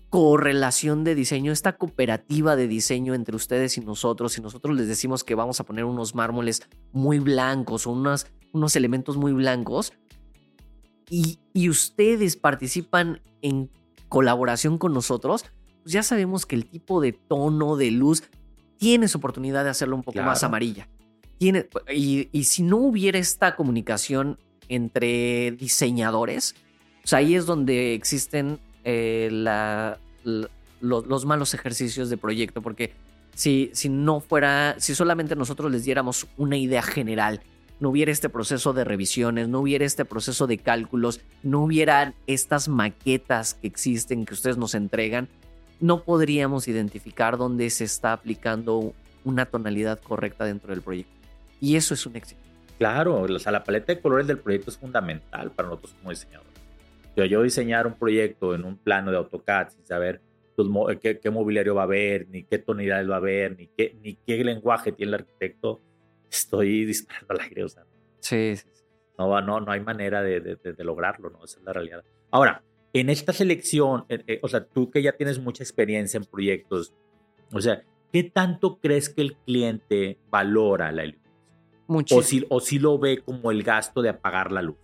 [0.09, 5.23] correlación de diseño, esta cooperativa de diseño entre ustedes y nosotros, y nosotros les decimos
[5.23, 6.61] que vamos a poner unos mármoles
[6.93, 9.93] muy blancos o unos, unos elementos muy blancos,
[11.09, 13.69] y, y ustedes participan en
[14.09, 15.45] colaboración con nosotros,
[15.83, 18.23] pues ya sabemos que el tipo de tono, de luz,
[18.77, 20.89] tienes oportunidad de hacerlo un poco más amarilla.
[21.37, 24.39] Tiene, y, y si no hubiera esta comunicación
[24.69, 26.55] entre diseñadores,
[27.01, 28.59] pues ahí es donde existen
[28.89, 29.27] eh,
[30.79, 32.93] los malos ejercicios de proyecto, porque
[33.35, 37.41] si, si no fuera, si solamente nosotros les diéramos una idea general,
[37.81, 42.69] no hubiera este proceso de revisiones, no hubiera este proceso de cálculos, no hubieran estas
[42.69, 45.27] maquetas que existen, que ustedes nos entregan,
[45.81, 48.93] no podríamos identificar dónde se está aplicando
[49.25, 51.11] una tonalidad correcta dentro del proyecto.
[51.59, 52.39] Y eso es un éxito.
[52.77, 56.56] Claro, o sea, la paleta de colores del proyecto es fundamental para nosotros como diseñadores
[57.25, 60.21] yo diseñar un proyecto en un plano de AutoCAD sin saber
[61.01, 64.43] qué, mobiliario va a haber, ni qué tonalidades va a haber, ni qué, ni qué
[64.43, 65.79] lenguaje tiene el arquitecto,
[66.29, 67.63] estoy disparando al aire.
[67.63, 67.83] O sea,
[68.19, 68.67] sí, sí,
[69.17, 71.43] No, no, no hay manera de, de, lograrlo, ¿no?
[71.43, 72.03] Esa es la realidad.
[72.31, 72.63] Ahora,
[72.93, 76.93] en esta selección, eh, eh, o sea, tú que ya tienes mucha experiencia en proyectos,
[77.51, 81.27] o sea, ¿qué tanto crees que el cliente valora la iluminación?
[81.87, 82.17] Mucho.
[82.17, 84.77] O si, o si lo ve como el gasto de apagar la luz.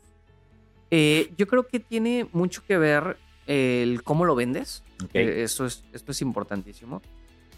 [0.96, 3.18] Eh, yo creo que tiene mucho que ver
[3.48, 4.84] el cómo lo vendes.
[5.16, 7.02] Eh, esto, es, esto es importantísimo.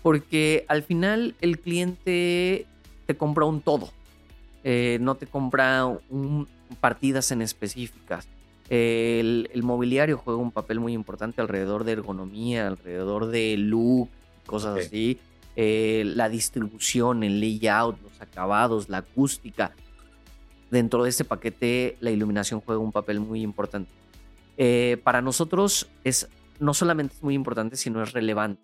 [0.02, 2.66] Porque al final el cliente
[3.06, 3.92] te compra un todo.
[4.64, 6.48] Eh, no te compra un,
[6.80, 8.26] partidas en específicas.
[8.70, 14.08] El, mobiliario juega un papel muy importante alrededor de ergonomía, alrededor de look,
[14.46, 15.20] cosas así.
[15.58, 19.74] la distribución, el layout, los acabados, la acústica
[20.72, 23.92] dentro de este paquete la iluminación juega un papel muy importante.
[24.58, 28.62] Eh, para nosotros es no solamente es muy importante, sino es relevante.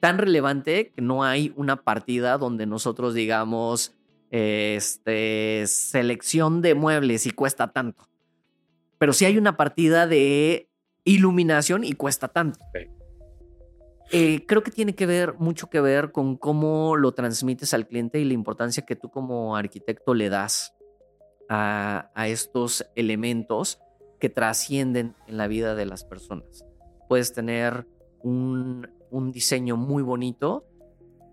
[0.00, 3.94] Tan relevante que no hay una partida donde nosotros digamos
[4.30, 8.08] este, selección de muebles y cuesta tanto.
[8.98, 10.68] Pero sí hay una partida de
[11.04, 12.58] iluminación y cuesta tanto.
[14.12, 18.18] Eh, creo que tiene que ver mucho que ver con cómo lo transmites al cliente
[18.18, 20.75] y la importancia que tú como arquitecto le das
[21.48, 23.78] a, estos elementos
[24.20, 26.64] que trascienden en la vida de las personas.
[27.08, 27.86] Puedes tener
[28.22, 28.88] un,
[29.32, 30.66] diseño muy bonito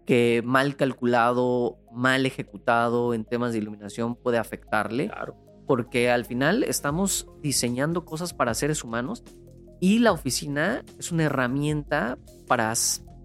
[0.06, 5.12] que mal calculado, mal ejecutado en temas de iluminación puede afectarle.
[5.66, 9.24] Porque al final estamos diseñando cosas para seres humanos
[9.80, 12.74] y la oficina es una herramienta para,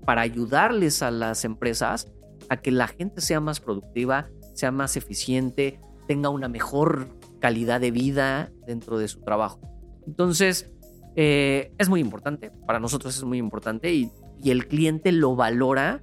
[0.05, 2.11] para ayudarles a las empresas
[2.49, 7.07] a que la gente sea más productiva, sea más eficiente, tenga una mejor
[7.39, 9.61] calidad de vida dentro de su trabajo.
[10.07, 10.73] Entonces,
[11.15, 14.11] eh, es muy importante, para nosotros es muy importante y,
[14.45, 16.01] el cliente lo valora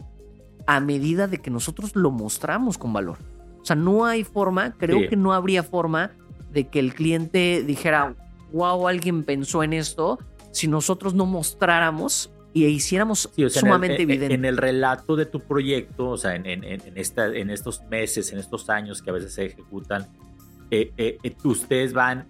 [0.68, 3.18] a medida de que nosotros lo mostramos con valor.
[3.62, 6.12] O sea, no hay forma, creo que no habría forma
[6.52, 8.14] de que el cliente dijera,
[8.52, 10.20] wow, alguien pensó en esto,
[10.52, 14.34] si nosotros no mostráramos y hiciéramos sumamente evidente.
[14.34, 18.32] En el relato de tu proyecto, o sea, en, en, en, esta, en estos meses,
[18.32, 20.08] en estos años que a veces se ejecutan,
[20.72, 22.28] eh, eh, eh, ustedes van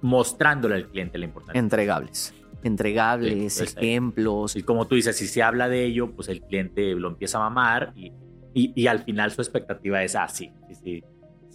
[0.00, 1.58] mostrándole al cliente la importancia.
[1.58, 2.32] Entregables.
[2.62, 4.54] entregables, Sí, ejemplos.
[4.54, 7.40] Y como tú dices, si se habla de ello, pues el cliente lo empieza a
[7.40, 8.12] mamar y,
[8.54, 11.04] y, y al final su expectativa es, ah, sí, sí, sí,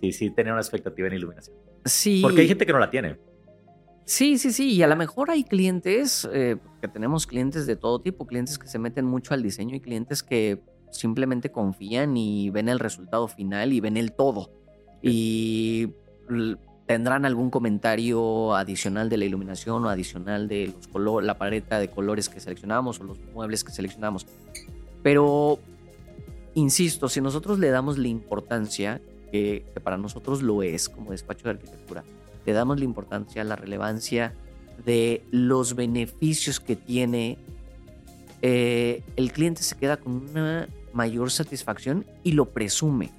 [0.02, 1.56] sí, sí, tener una expectativa en iluminación.
[1.86, 2.20] Sí.
[2.22, 3.18] Porque hay gente que no la tiene.
[4.04, 4.74] Sí, sí, sí.
[4.74, 8.68] Y a lo mejor hay clientes, eh, que tenemos clientes de todo tipo, clientes que
[8.68, 10.62] se meten mucho al diseño y clientes que
[10.92, 14.52] simplemente confían y ven el resultado final y ven el todo.
[15.02, 15.94] Y
[16.86, 21.88] tendrán algún comentario adicional de la iluminación o adicional de los colores, la paleta de
[21.88, 24.28] colores que seleccionamos o los muebles que seleccionamos.
[25.02, 25.60] Pero,
[26.54, 29.00] insisto, si nosotros le damos la importancia
[29.32, 32.04] que, que para nosotros lo es como despacho de arquitectura,
[32.46, 34.34] le damos la importancia, la relevancia
[34.86, 37.38] de los beneficios que tiene,
[38.42, 43.10] eh, el cliente se queda con una mayor satisfacción y lo presume.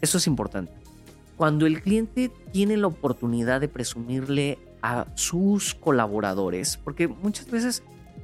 [0.00, 0.72] Eso es importante.
[1.36, 7.82] Cuando el cliente tiene la oportunidad de presumirle a sus colaboradores, porque muchas veces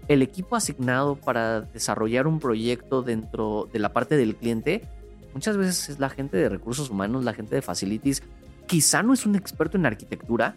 [0.09, 4.83] el equipo asignado para desarrollar un proyecto dentro de la parte del cliente,
[5.35, 8.23] muchas veces es la gente de recursos humanos, la gente de facilities,
[8.67, 10.57] quizá no es un experto en arquitectura,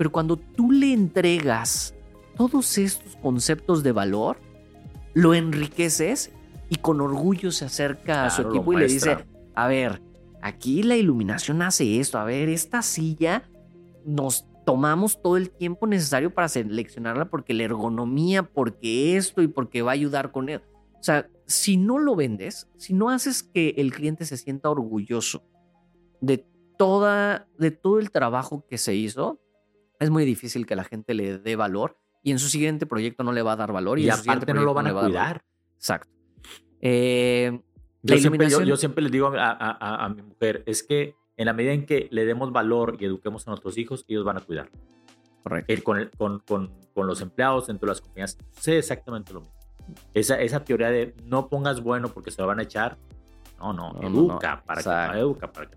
[0.00, 1.94] pero cuando tú le entregas
[2.34, 4.38] todos estos conceptos de valor,
[5.12, 6.32] lo enriqueces
[6.70, 9.18] y con orgullo se acerca a su Claro, equipo y le dice,
[9.54, 10.00] a ver,
[10.40, 13.42] aquí la iluminación hace esto, a ver, esta silla
[14.06, 19.82] nos tomamos todo el tiempo necesario para seleccionarla porque la ergonomía, porque esto y porque
[19.82, 20.62] va a ayudar con él.
[20.98, 25.42] O sea, si no lo vendes, si no haces que el cliente se sienta orgulloso
[26.22, 26.46] de
[26.78, 29.38] toda de todo el trabajo que se hizo,
[30.00, 33.32] es muy difícil que la gente le dé valor y en su siguiente proyecto no
[33.32, 34.94] le va a dar valor y, Y en su aparte no lo van a dar
[34.96, 35.10] valor.
[35.10, 35.44] cuidar.
[35.76, 36.10] Exacto.
[36.80, 37.60] Eh,
[38.02, 41.14] Yo siempre, yo, yo siempre les digo a, a- a- a mi mujer, es que
[41.36, 44.38] en la medida en que le demos valor y eduquemos a nuestros hijos, ellos van
[44.38, 44.70] a cuidar.
[45.42, 45.72] correcto.
[45.72, 49.40] El- con, el- con, con, con los empleados dentro de las compañías, sé exactamente lo
[49.40, 49.54] mismo.
[50.14, 52.96] Esa, esa teoría de no pongas bueno porque se lo van a echar,
[53.58, 54.64] no, no, No, no, educa, no.
[54.64, 55.12] para Exacto.
[55.14, 55.76] que, educa para que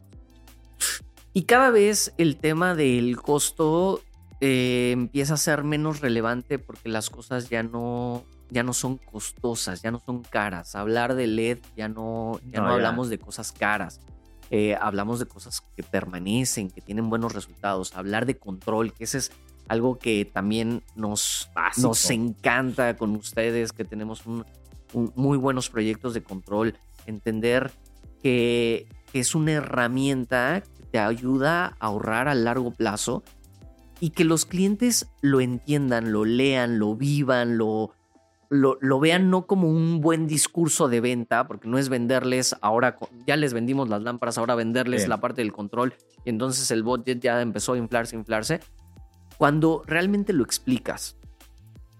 [1.33, 4.01] Y cada vez el tema del costo
[4.45, 9.81] eh, empieza a ser menos relevante porque las cosas ya no, ya no son costosas,
[9.81, 10.75] ya no son caras.
[10.75, 12.73] Hablar de LED ya no, ya No, no, ya.
[12.75, 14.01] hablamos de cosas caras.
[14.49, 17.95] Eh, hablamos de cosas que permanecen, que tienen buenos resultados.
[17.95, 19.31] Hablar de control, que ese es
[19.69, 21.87] algo que también nos, Básico.
[21.87, 24.45] nos encanta con ustedes, que tenemos un-
[24.91, 26.75] un- muy buenos proyectos de control.
[27.05, 27.71] Entender
[28.21, 33.23] que, que es una herramienta que te ayuda a ahorrar a largo plazo
[34.03, 37.91] y que los clientes lo entiendan, lo lean, lo vivan, lo,
[38.49, 42.97] lo, lo vean no como un buen discurso de venta, porque no es venderles ahora,
[43.25, 45.09] ya les vendimos las lámparas, ahora venderles Bien.
[45.09, 45.93] la parte del control
[46.25, 48.59] y entonces el budget ya empezó a inflarse, inflarse.
[49.37, 51.15] Cuando realmente lo explicas,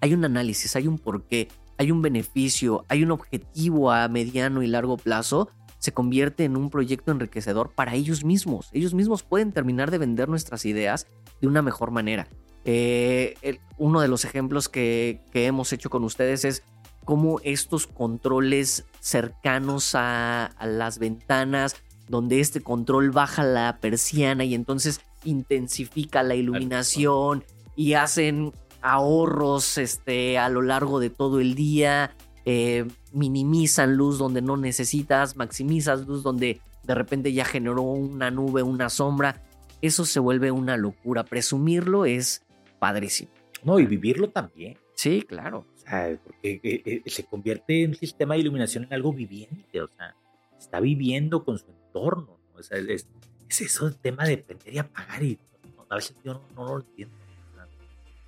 [0.01, 1.47] hay un análisis, hay un porqué,
[1.77, 5.47] hay un beneficio, hay un objetivo a mediano y largo plazo,
[5.83, 8.69] se convierte en un proyecto enriquecedor para ellos mismos.
[8.71, 11.07] Ellos mismos pueden terminar de vender nuestras ideas
[11.41, 12.29] de una mejor manera.
[12.63, 16.63] Eh, el- uno de los ejemplos que, que hemos hecho con ustedes es
[17.03, 21.75] cómo estos controles cercanos a, a las ventanas,
[22.07, 27.43] donde este control baja la persiana y entonces intensifica la iluminación
[27.75, 32.15] y hacen ahorros este, a lo largo de todo el día,
[32.45, 38.63] eh, minimizan luz donde no necesitas, maximizas luz donde de repente ya generó una nube,
[38.63, 39.41] una sombra.
[39.81, 41.23] Eso se vuelve una locura.
[41.23, 42.43] Presumirlo es
[42.79, 43.31] padrísimo.
[43.63, 44.77] No, y vivirlo también.
[44.93, 45.65] Sí, claro.
[45.75, 49.81] O sea, porque eh, eh, se convierte en un sistema de iluminación en algo viviente.
[49.81, 50.15] O sea,
[50.57, 52.37] está viviendo con su entorno.
[52.53, 52.59] ¿no?
[52.59, 53.07] O sea, es,
[53.49, 55.23] es eso el tema de prender y apagar.
[55.23, 55.39] Y
[55.75, 57.15] no, a veces yo no, no lo entiendo.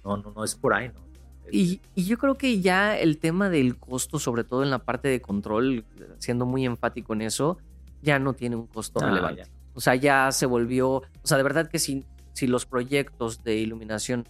[0.04, 1.05] No, no, no es por ahí, ¿no?
[1.52, 5.08] Y, y yo creo que ya el tema del costo, sobre todo en la parte
[5.08, 5.86] de control,
[6.20, 7.58] siendo muy enfático en eso,
[8.02, 9.44] ya no tiene un costo Ah, relevante.
[9.44, 9.50] ya.
[9.74, 13.56] O sea, ya se volvió, o sea, de verdad que si, si los proyectos de
[13.58, 14.26] iluminación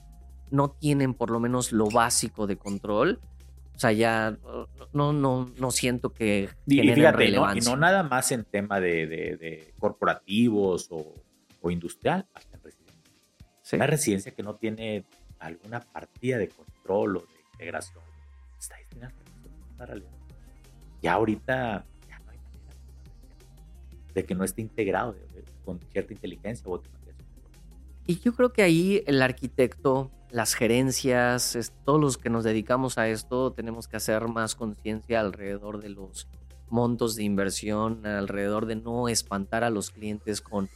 [0.51, 3.19] no tienen por lo menos lo básico de control,
[3.75, 7.09] o sea, ya uh, no, no, no siento que Y, fíjate, ¿no?
[7.09, 7.71] y relevancia.
[7.71, 11.13] no nada más en tema de, de- de corporativos o,
[11.61, 13.03] o industrial, hasta en residencia.
[13.61, 13.75] Sí.
[13.75, 15.03] Una residencia que no tiene
[15.47, 18.03] alguna partida de control o de integración
[18.59, 20.11] está destinada a esta realidad.
[21.01, 22.73] Ya ahorita ya no hay manera
[24.13, 27.15] de que no esté integrado de- de- con cierta inteligencia o automatización.
[28.07, 32.97] Y yo creo que ahí el arquitecto, las gerencias, es- todos los que nos dedicamos
[32.97, 36.27] a esto, tenemos que hacer más conciencia alrededor de los
[36.69, 40.69] montos de inversión, alrededor de no espantar a los clientes con,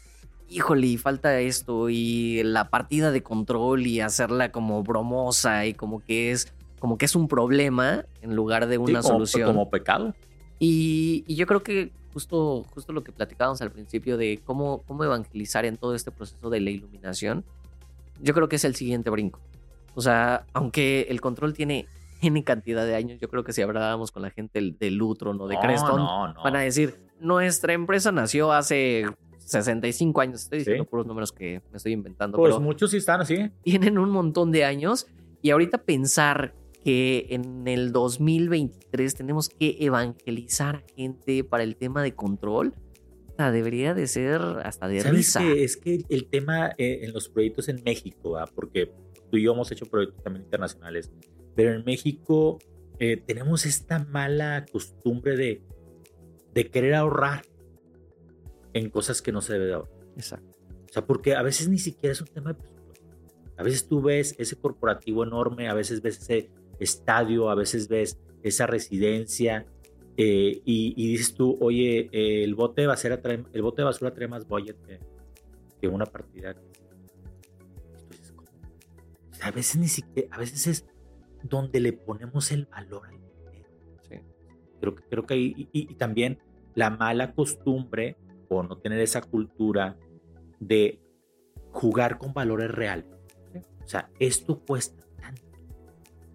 [0.49, 5.99] híjole, y falta esto, y la partida de control y hacerla como bromosa y como
[6.03, 9.47] que es como que es un problema en lugar de una como, solución.
[9.47, 10.15] Como pecado.
[10.59, 15.03] Y, y, yo creo que justo, justo lo que platicábamos al principio de cómo, cómo
[15.03, 17.43] evangelizar en todo este proceso de la iluminación,
[18.21, 19.39] yo creo que es el siguiente brinco.
[19.95, 21.87] O sea, aunque el control tiene
[22.21, 25.47] N cantidad de años, yo creo que si hablábamos con la gente de Lutron o
[25.47, 26.43] de No, Creston, no, no.
[26.43, 29.05] van a decir, nuestra empresa nació hace
[29.49, 30.43] 65 años.
[30.43, 30.89] Estoy diciendo Sí.
[30.89, 33.49] puros números que me estoy inventando, Pues pero muchos sí están así.
[33.63, 35.07] tienen un montón de años
[35.41, 42.01] y ahorita pensar que en el 2023 tenemos que evangelizar a gente para el tema
[42.03, 42.73] de control,
[43.37, 45.39] debería de ser hasta de ¿Sabes risa.
[45.39, 45.63] qué?
[45.63, 48.49] Es que el tema eh, en los proyectos en México, ¿verdad?
[48.53, 48.91] porque
[49.31, 51.09] tú y yo hemos hecho proyectos también internacionales,
[51.55, 52.59] pero en México
[52.99, 55.61] eh, tenemos esta mala costumbre de,
[56.53, 57.43] de querer ahorrar
[58.79, 59.93] en cosas que no se debe de ahorrar.
[60.15, 60.57] Exacto.
[60.89, 63.05] O sea, porque a veces ni siquiera es un tema de presupuesto.
[63.57, 66.49] A veces tú ves ese corporativo enorme, a veces ves ese
[66.79, 69.65] estadio, a veces ves esa residencia
[70.17, 73.85] eh, y, y dices tú, oye, eh, el, bote de basura trae, el bote de
[73.85, 74.99] basura trae más budget que,
[75.79, 76.51] que una partida.
[76.51, 78.33] Entonces.
[79.31, 80.85] O sea, a veces ni siquiera, a veces es
[81.43, 83.69] donde le ponemos el valor al dinero.
[84.01, 84.15] Sí.
[84.79, 86.39] Creo que, creo que ahí, y, y- y también
[86.75, 88.17] la mala costumbre
[88.49, 89.97] o no tener esa cultura
[90.59, 91.01] de
[91.71, 93.05] jugar con valores reales.
[93.83, 95.41] O sea, esto cuesta tanto.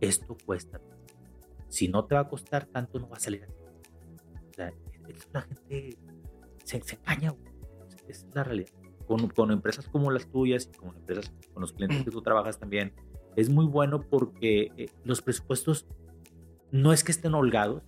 [0.00, 1.14] Esto cuesta tanto.
[1.68, 3.52] Si no te va a costar tanto, no va a salir así.
[4.50, 4.72] O sea,
[5.32, 5.98] la gente
[6.64, 7.34] se, se engaña.
[8.08, 8.72] es la realidad.
[9.06, 12.58] Con, con empresas como las tuyas y con empresas, con los clientes que tú trabajas
[12.58, 12.94] también,
[13.36, 15.86] es muy bueno porque eh, los presupuestos
[16.70, 17.82] no es que estén holgados,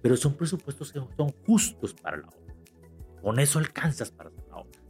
[0.00, 2.41] pero son presupuestos que son justos para la obra.
[3.22, 4.80] Con eso alcanzas para la obra.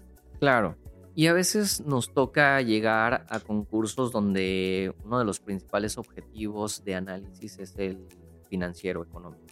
[0.40, 0.76] Claro.
[1.14, 6.94] Y a veces nos toca llegar a concursos donde uno de los principales objetivos de
[6.94, 8.06] análisis es el
[8.48, 9.44] financiero económico.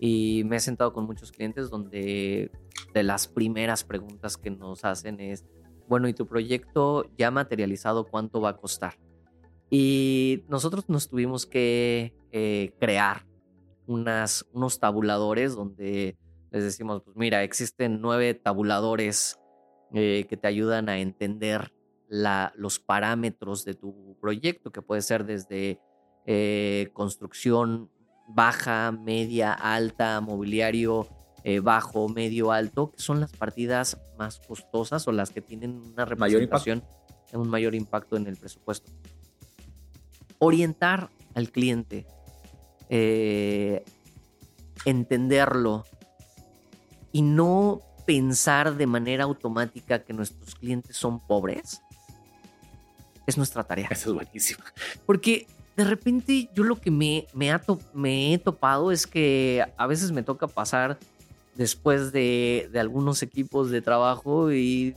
[0.00, 2.50] Y me he sentado con muchos clientes donde
[2.92, 5.44] de las primeras preguntas que nos hacen es,
[5.88, 8.98] bueno, ¿y tu proyecto ya materializado cuánto va a costar?
[9.70, 13.26] Y nosotros nos tuvimos que eh, crear
[13.86, 16.16] unos tabuladores donde
[16.50, 19.38] les decimos, pues mira, existen nueve tabuladores
[19.92, 21.72] eh, que te ayudan a entender
[22.08, 25.80] la, los parámetros de tu proyecto, que puede ser desde
[26.26, 27.90] eh, construcción
[28.28, 31.08] baja, media, alta, mobiliario
[31.44, 36.04] eh, bajo, medio, alto, que son las partidas más costosas o las que tienen una
[36.04, 36.84] Mayor representación,
[37.32, 38.90] un mayor impacto en el presupuesto.
[40.38, 42.06] Orientar al cliente,
[44.84, 45.84] entenderlo
[47.12, 51.80] y no pensar de manera automática que nuestros clientes son pobres
[53.26, 53.88] es nuestra tarea.
[53.90, 54.60] Eso es buenísimo.
[55.06, 55.46] Porque
[55.76, 59.86] de repente yo lo que me, me, ha to- me he topado es que a
[59.86, 60.98] veces me toca pasar
[61.54, 64.94] después de, de algunos equipos de trabajo y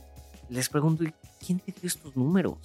[0.48, 1.12] les pregunto, "¿Y
[1.44, 2.58] ¿quién te dio estos números?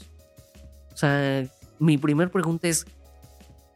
[0.93, 1.47] O sea,
[1.79, 2.85] mi primer pregunta es,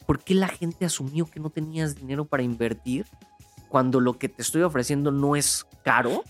[0.08, 3.06] ¿por qué la gente asumió que no tenías dinero para invertir
[3.74, 6.24] cuando lo que te estoy ofreciendo no es caro,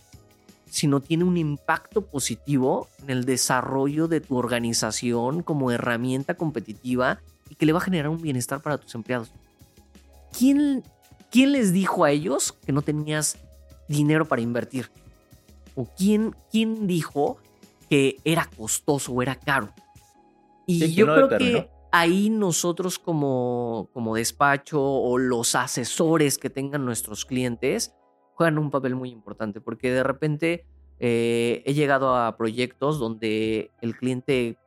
[0.65, 7.19] sino tiene un impacto positivo en el desarrollo de tu organización como herramienta competitiva
[7.49, 9.33] y que le va a generar un bienestar para tus empleados?
[10.31, 10.83] ¿Quién,
[11.31, 13.37] quién les dijo a ellos que no tenías
[13.89, 14.89] dinero para invertir?
[15.75, 17.39] ¿O quién, quién dijo
[17.89, 19.73] que era costoso o era caro?
[20.65, 26.49] Y Sí, ¿quién yo creo que ahí nosotros como, como despacho o los asesores que
[26.49, 27.93] tengan nuestros clientes
[28.33, 30.65] juegan un papel muy importante porque de repente
[30.99, 34.57] eh, he llegado a proyectos donde el cliente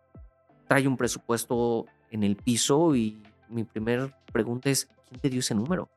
[0.69, 5.57] trae un presupuesto en el piso y mi primera pregunta es, ¿quién te dio ese
[5.57, 5.89] número?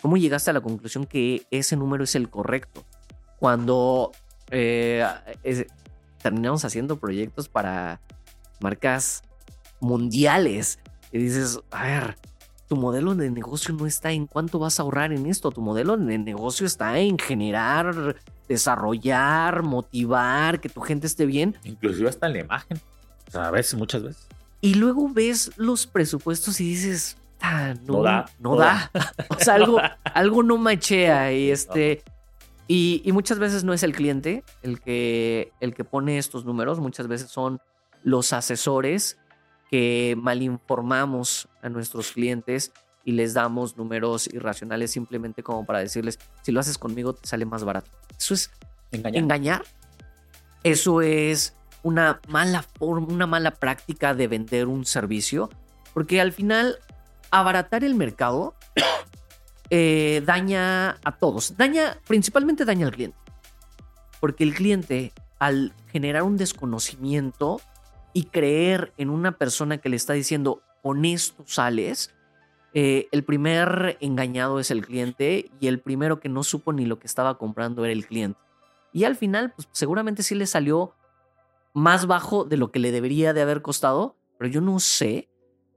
[0.00, 2.82] ¿Cómo llegaste a la conclusión que ese número es el correcto?
[3.38, 4.10] Cuando
[4.50, 5.06] eh,
[6.22, 8.00] terminamos haciendo proyectos para
[8.60, 9.22] marcas
[9.80, 10.78] mundiales
[11.12, 12.16] y dices, a ver,
[12.68, 15.96] tu modelo de negocio no está en cuánto vas a ahorrar en esto, tu modelo
[15.96, 18.16] de negocio está en generar,
[18.48, 21.56] desarrollar, motivar, que tu gente esté bien.
[21.64, 22.80] Inclusive hasta en la imagen.
[23.28, 24.26] O sea, a veces, muchas veces.
[24.60, 28.90] Y luego ves los presupuestos y dices, "Ah, no, No da, no no da.
[29.30, 29.78] o sea, algo,
[30.14, 32.02] algo no machea y este...
[32.68, 36.80] Y, y muchas veces no es el cliente el que, el que pone estos números,
[36.80, 37.60] muchas veces son
[38.02, 39.18] los asesores
[39.70, 42.72] que malinformamos a nuestros clientes
[43.04, 47.44] y les damos números irracionales simplemente como para decirles, si lo haces conmigo te sale
[47.44, 47.90] más barato.
[48.18, 48.50] Eso es
[48.92, 49.22] Engañar.
[49.22, 49.64] engañar.
[50.62, 55.50] Eso es una mala forma, una mala práctica de vender un servicio,
[55.94, 56.78] porque al final
[57.30, 58.54] abaratar el mercado
[59.70, 61.56] eh, daña a todos.
[61.56, 63.18] Daña, principalmente daña al cliente.
[64.18, 67.60] Porque el cliente, al generar un desconocimiento
[68.16, 72.14] y creer en una persona que le está diciendo, honesto sales,
[72.72, 76.98] eh, el primer engañado es el cliente y el primero que no supo ni lo
[76.98, 78.40] que estaba comprando era el cliente.
[78.90, 80.94] Y al final, pues seguramente sí le salió
[81.74, 85.28] más bajo de lo que le debería de haber costado, pero yo no sé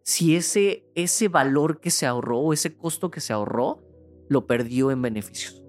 [0.03, 3.83] si ese, ese valor que se ahorró o ese costo que se ahorró
[4.29, 5.61] lo perdió en beneficios.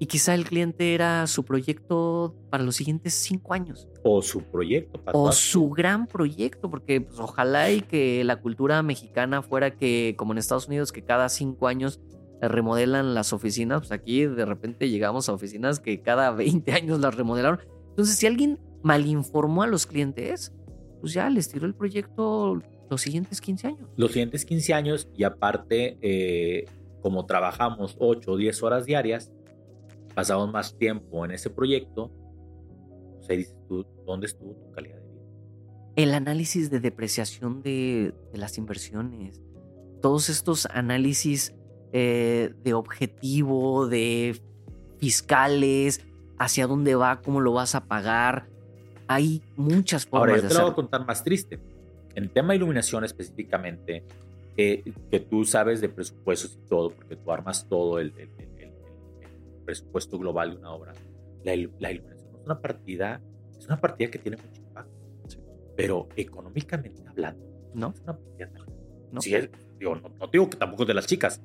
[0.00, 3.88] Y quizá el cliente era su proyecto para los siguientes cinco años.
[4.04, 5.02] O su proyecto.
[5.02, 10.14] Para o su gran proyecto, porque pues, ojalá y que la cultura mexicana fuera que,
[10.16, 12.00] como en Estados Unidos, que cada cinco años
[12.40, 17.16] remodelan las oficinas, pues aquí de repente llegamos a oficinas que cada 20 años las
[17.16, 17.60] remodelaron.
[17.90, 20.52] Entonces, si alguien malinformó a los clientes,
[21.00, 23.88] pues ya les tiró el proyecto los siguientes 15 años.
[23.96, 26.66] Los siguientes 15 años y aparte, eh,
[27.02, 29.32] como trabajamos 8 o 10 horas diarias,
[30.14, 32.10] pasamos más tiempo en ese proyecto,
[33.18, 35.22] o sea, dices tú, ¿dónde estuvo tu calidad de vida?
[35.96, 39.42] El análisis de depreciación de, las inversiones,
[40.00, 41.54] todos estos análisis
[41.92, 44.40] eh, de objetivo, de
[44.98, 46.04] fiscales,
[46.38, 48.48] hacia dónde va, cómo lo vas a pagar.
[49.06, 51.58] Hay muchas formas Ahora, yo te lo voy a contar más triste.
[52.14, 54.04] En tema de iluminación específicamente,
[54.56, 58.12] que tú sabes de presupuestos y todo, porque tú armas todo el,
[59.68, 60.94] presupuesto global de una obra,
[61.44, 63.20] la, iluminación es una partida,
[63.58, 64.96] es una partida que tiene mucho impacto,
[65.76, 67.44] pero económicamente hablando,
[67.74, 68.66] no es una partida tan
[69.12, 69.20] no.
[69.94, 71.42] no, digo que tampoco es de las chicas,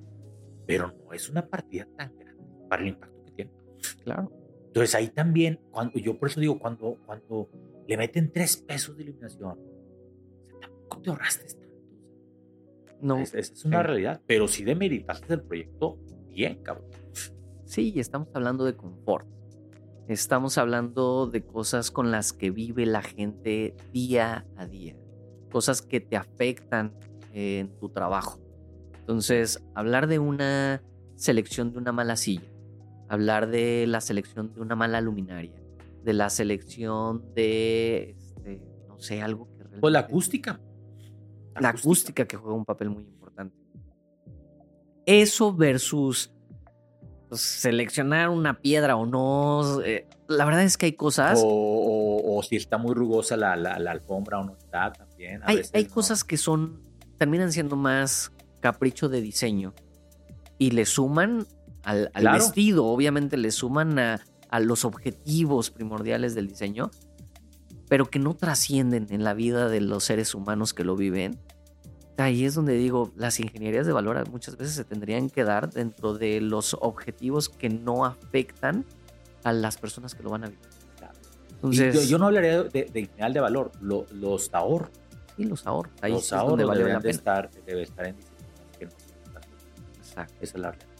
[0.65, 3.51] pero no es una partida tan grande para el impacto que tiene.
[4.05, 4.31] Claro.
[4.67, 7.49] Entonces ahí también, cuando yo por eso digo, cuando, cuando
[7.85, 9.59] le meten tres pesos de iluminación,
[10.61, 11.63] tampoco te ahorraste tanto.
[13.01, 13.19] No.
[13.19, 15.99] Esa es una realidad, pero si demeritaste el proyecto,
[16.29, 17.02] bien, cabrón.
[17.73, 19.27] Sí, estamos hablando de confort.
[20.07, 24.95] Estamos hablando de cosas con las que vive la gente día a día.
[25.51, 26.93] Cosas que te afectan
[27.31, 28.39] en tu trabajo.
[28.99, 30.83] Entonces, hablar de una
[31.15, 32.53] selección de una mala silla,
[33.09, 35.59] hablar de la selección de una mala luminaria,
[36.03, 39.81] de la selección de, este, no sé, algo que realmente...
[39.81, 40.61] Pues la acústica.
[41.59, 43.57] La, acústica que juega un papel muy importante.
[45.07, 46.31] Eso versus
[47.33, 49.81] pues, seleccionar una piedra o no.
[49.81, 51.39] Eh, la verdad es que hay cosas.
[51.43, 55.41] O, si está muy rugosa la, alfombra o no está también.
[55.45, 56.81] hay, cosas que son.
[57.17, 59.73] terminan siendo más capricho de diseño
[60.57, 61.45] y le suman
[61.83, 66.91] al, vestido, obviamente le suman a, a los objetivos primordiales del diseño,
[67.89, 71.39] pero que no trascienden en la vida de los seres humanos que lo viven
[72.17, 76.13] ahí es donde digo, las ingenierías de valor muchas veces se tendrían que dar dentro
[76.13, 78.85] de los objetivos que no afectan
[79.43, 80.73] a las personas que lo van a vivir.
[81.63, 84.89] Entonces, yo, no hablaría de, de ingeniería de valor, los ahorros.
[85.37, 85.93] Sí, los ahorros.
[86.01, 88.91] Ahí los ahorros deben de estar, debe estar en disciplinas que no
[89.97, 90.35] Exacto.
[90.41, 90.93] Esa es la realidad.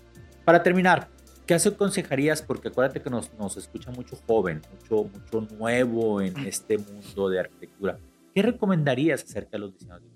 [0.45, 1.09] Para terminar,
[1.45, 2.41] ¿qué aconsejarías?
[2.41, 7.41] Porque acuérdate que nos, nos escucha mucho joven, mucho, mucho nuevo en este mundo de
[7.41, 7.99] arquitectura.
[8.33, 10.09] ¿Qué recomendarías acerca de los diseñadores?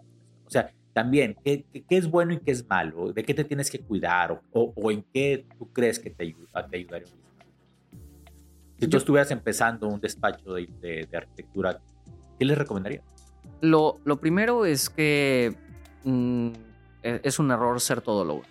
[0.46, 3.14] O sea, también, ¿qué, ¿qué, es bueno y qué es malo?
[3.14, 4.42] ¿De qué te tienes que cuidar?
[4.52, 7.08] ¿O, o, en qué tú crees que te, ayuda, te ayudaría?
[8.80, 11.80] Si tú estuvieras empezando un despacho de, de, arquitectura,
[12.40, 13.04] ¿qué les recomendaría?
[13.62, 15.54] Lo, lo primero es que
[16.04, 16.48] mm,
[17.04, 18.42] e, es un error ser todólogo.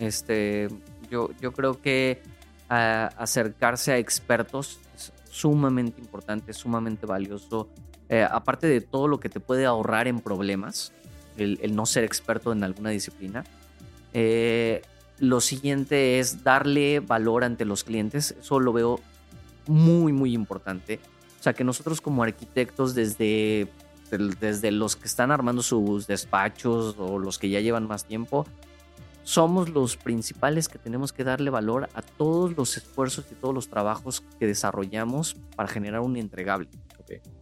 [0.00, 0.66] Este,
[1.08, 2.20] yo, yo creo que
[2.68, 7.68] acercarse a expertos es sumamente importante, sumamente valioso.
[8.08, 10.92] Eh, aparte de todo lo que te puede ahorrar en problemas,
[11.36, 13.44] el, no ser experto en alguna disciplina.
[14.12, 14.82] Eh,
[15.18, 18.34] lo siguiente es darle valor ante los clientes.
[18.40, 19.00] Eso lo veo
[19.66, 21.00] muy, muy importante.
[21.38, 23.68] O sea, que nosotros como arquitectos, desde,
[24.40, 28.46] desde los que están armando sus despachos o los que ya llevan más tiempo,
[29.24, 33.68] somos los principales que tenemos que darle valor a todos los esfuerzos y todos los
[33.68, 36.68] trabajos que desarrollamos para generar un entregable.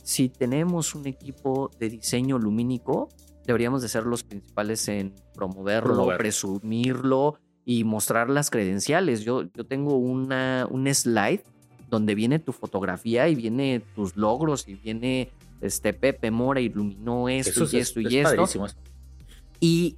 [0.02, 3.08] Si tenemos un equipo de diseño lumínico,
[3.50, 9.24] deberíamos de ser los principales en promoverlo, presumirlo y mostrar las credenciales.
[9.24, 11.42] Yo, yo tengo una, un slide
[11.88, 15.30] donde viene tu fotografía y viene tus logros y viene
[15.60, 18.46] este Pepe Mora iluminó esto y esto y esto.
[19.58, 19.96] Y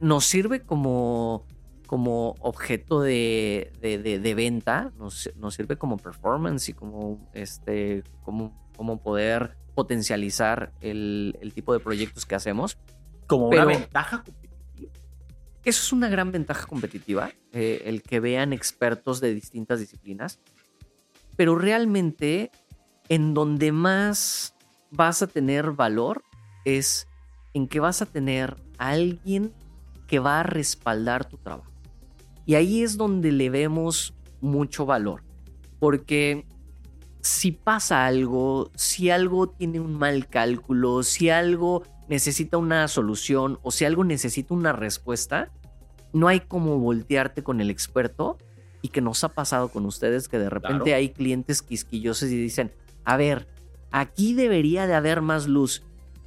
[0.00, 1.44] nos sirve como,
[1.86, 9.00] como objeto de, de, venta, nos, nos, sirve como performance y como, este, como, como
[9.00, 12.78] poder potencializar el, el tipo de proyectos que hacemos.
[13.26, 14.92] Como una ventaja competitiva.
[15.64, 20.40] eso es una gran ventaja competitiva, eh, el que vean expertos de distintas disciplinas,
[21.36, 22.50] pero realmente
[23.08, 24.54] en donde más
[24.90, 26.22] vas a tener valor
[26.64, 27.08] es
[27.52, 29.52] en que vas a tener a alguien
[30.06, 31.72] que va a respaldar tu trabajo.
[32.46, 35.22] Y ahí es donde le vemos mucho valor,
[35.78, 36.46] porque
[37.22, 43.70] si pasa algo, si algo tiene un mal cálculo, si algo necesita una solución o
[43.70, 45.50] si algo necesita una respuesta,
[46.12, 48.38] no hay como voltearte con el experto
[48.82, 52.72] y que nos ha pasado con ustedes que de repente hay clientes quisquillosos y dicen,
[53.04, 53.48] a ver,
[53.90, 55.82] aquí debería de haber más luz.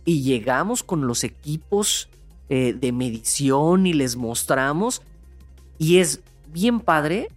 [0.05, 2.09] Y llegamos con los equipos
[2.49, 5.01] eh, de medición y les mostramos
[5.77, 7.29] y es bien padre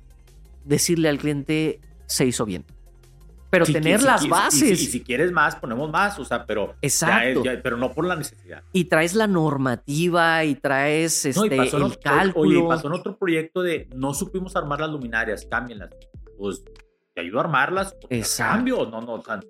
[0.65, 2.65] decirle al cliente, se hizo bien.
[3.51, 4.81] Pero tener las bases.
[4.81, 6.77] Y si, quieres más, ponemos más, o sea, pero.
[6.81, 7.43] Exacto.
[7.63, 8.63] pero no por la necesidad.
[8.73, 12.61] Y traes la normativa y traes este, el cálculo.
[12.61, 15.91] Oye, pasó en otro proyecto de no supimos armar las luminarias, cámbienlas.
[16.39, 16.63] Pues
[17.13, 17.97] te ayudo a armarlas.
[18.09, 18.55] Exacto.
[18.55, 19.41] Cambio, no, no, o sea,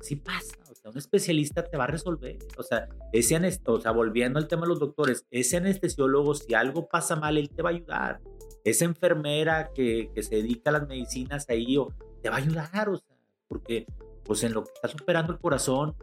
[0.00, 0.54] sí pasa.
[0.70, 2.36] O sea, un especialista te va a resolver.
[2.58, 6.88] O sea, ese o sea, volviendo al tema de los doctores, ese anestesiólogo, si algo
[6.88, 8.20] pasa mal, él te va a ayudar.
[8.64, 11.88] Esa enfermera que, que se dedica a las medicinas ahí, o,
[12.22, 13.13] te va a ayudar, o sea
[13.54, 13.86] porque
[14.24, 15.94] pues en lo que estás operando el corazón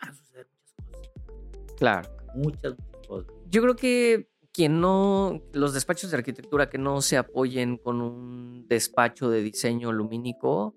[0.00, 1.76] van a suceder muchas cosas.
[1.78, 2.08] Claro.
[2.34, 2.74] Muchas,
[3.06, 3.32] cosas.
[3.48, 8.66] Yo creo que quien no, los despachos de arquitectura que no se apoyen con un
[8.68, 10.74] despacho de diseño lumínico,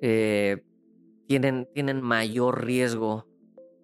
[0.00, 0.64] eh,
[1.28, 3.28] tienen, tienen mayor riesgo,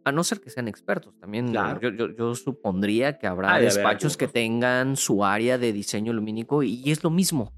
[0.04, 1.14] a no ser que sean expertos.
[1.20, 7.04] También yo, supondría que habrá despachos que tengan su área de diseño lumínico y es
[7.04, 7.52] lo mismo.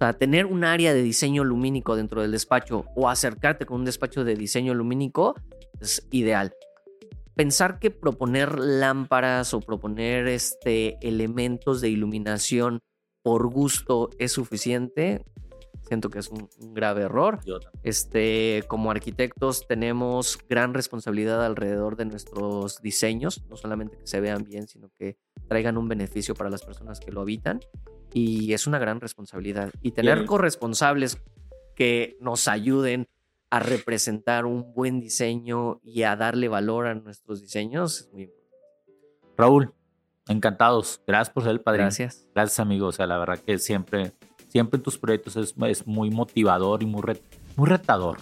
[0.00, 3.84] O sea, tener un área de diseño lumínico dentro del despacho o acercarte con un
[3.84, 5.34] despacho de diseño lumínico
[5.78, 6.54] es ideal.
[7.34, 12.80] Pensar que proponer lámparas o proponer este, elementos de iluminación
[13.22, 15.22] por gusto es suficiente,
[15.90, 17.40] siento que es un, grave error.
[17.82, 24.44] Este, como arquitectos tenemos gran responsabilidad alrededor de nuestros diseños, no solamente que se vean
[24.44, 25.16] bien, sino que
[25.48, 27.58] traigan un beneficio para las personas que lo habitan
[28.14, 29.72] y es una gran responsabilidad.
[29.82, 31.20] Y tener corresponsables
[31.74, 33.08] que nos ayuden
[33.50, 38.56] a representar un buen diseño y a darle valor a nuestros diseños es muy importante.
[39.36, 39.74] Raúl,
[40.28, 41.02] encantados.
[41.04, 41.86] Gracias por ser el padrino.
[41.86, 42.28] Gracias.
[42.32, 42.94] Gracias, amigos.
[42.94, 44.12] O sea, la verdad que siempre,
[44.50, 47.02] siempre en tus proyectos es, es muy motivador y muy,
[47.56, 48.18] muy retador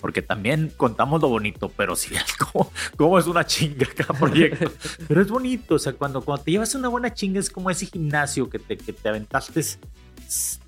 [0.00, 2.24] porque también contamos lo bonito, pero si ves
[2.96, 4.72] cómo, es una chinga cada proyecto.
[5.08, 7.86] pero es bonito, o sea, cuando, cuando te llevas una buena chinga es como ese
[7.86, 9.62] gimnasio que te, que te aventaste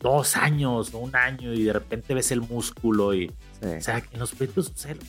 [0.01, 3.33] dos años o un año y de repente ves el músculo y,
[3.63, 5.01] o sea, en los proyectos cero.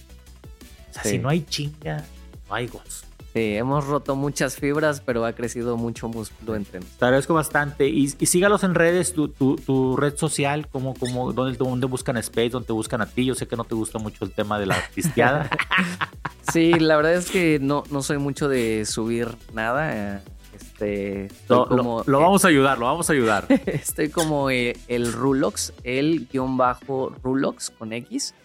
[0.90, 2.06] O sea, si no hay chinga,
[2.48, 3.06] no hay gozo.
[3.34, 7.00] Sí, hemos roto muchas fibras, pero ha crecido mucho músculo entre nosotros.
[7.00, 7.88] Te agradezco bastante.
[7.88, 12.50] Y, sígalos en redes, tu, tu, red social, como, como, ¿dónde, ¿dónde, buscan Space?
[12.50, 13.26] ¿Dónde te buscan a ti?
[13.26, 15.50] Yo sé que no te gusta mucho el tema de la pisteada.
[16.54, 20.22] sí, la verdad es que no, no soy mucho de subir nada.
[20.54, 23.48] Este, lo, como, lo, vamos a ayudar, lo vamos a ayudar.
[23.66, 28.36] estoy como eh, el Rulox, el guion bajo Rulox con X.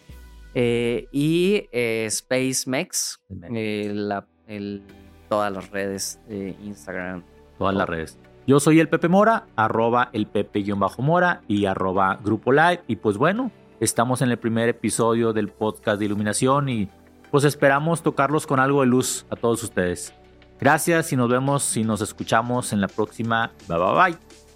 [0.55, 4.27] Eh, y eh, Space Mex, la
[5.29, 7.23] todas las redes de Instagram.
[7.59, 8.19] Todas las redes.
[8.47, 12.83] Yo soy el Pepe Mora, arroba el Pepe-Mora y arroba Grupo Live.
[12.87, 16.89] Y pues bueno, estamos en el primer episodio del podcast de iluminación y
[17.31, 20.15] pues esperamos tocarlos con algo de luz a todos ustedes.
[20.59, 23.53] Gracias y nos vemos y nos escuchamos en la próxima.
[23.69, 24.48] Bye bye bye.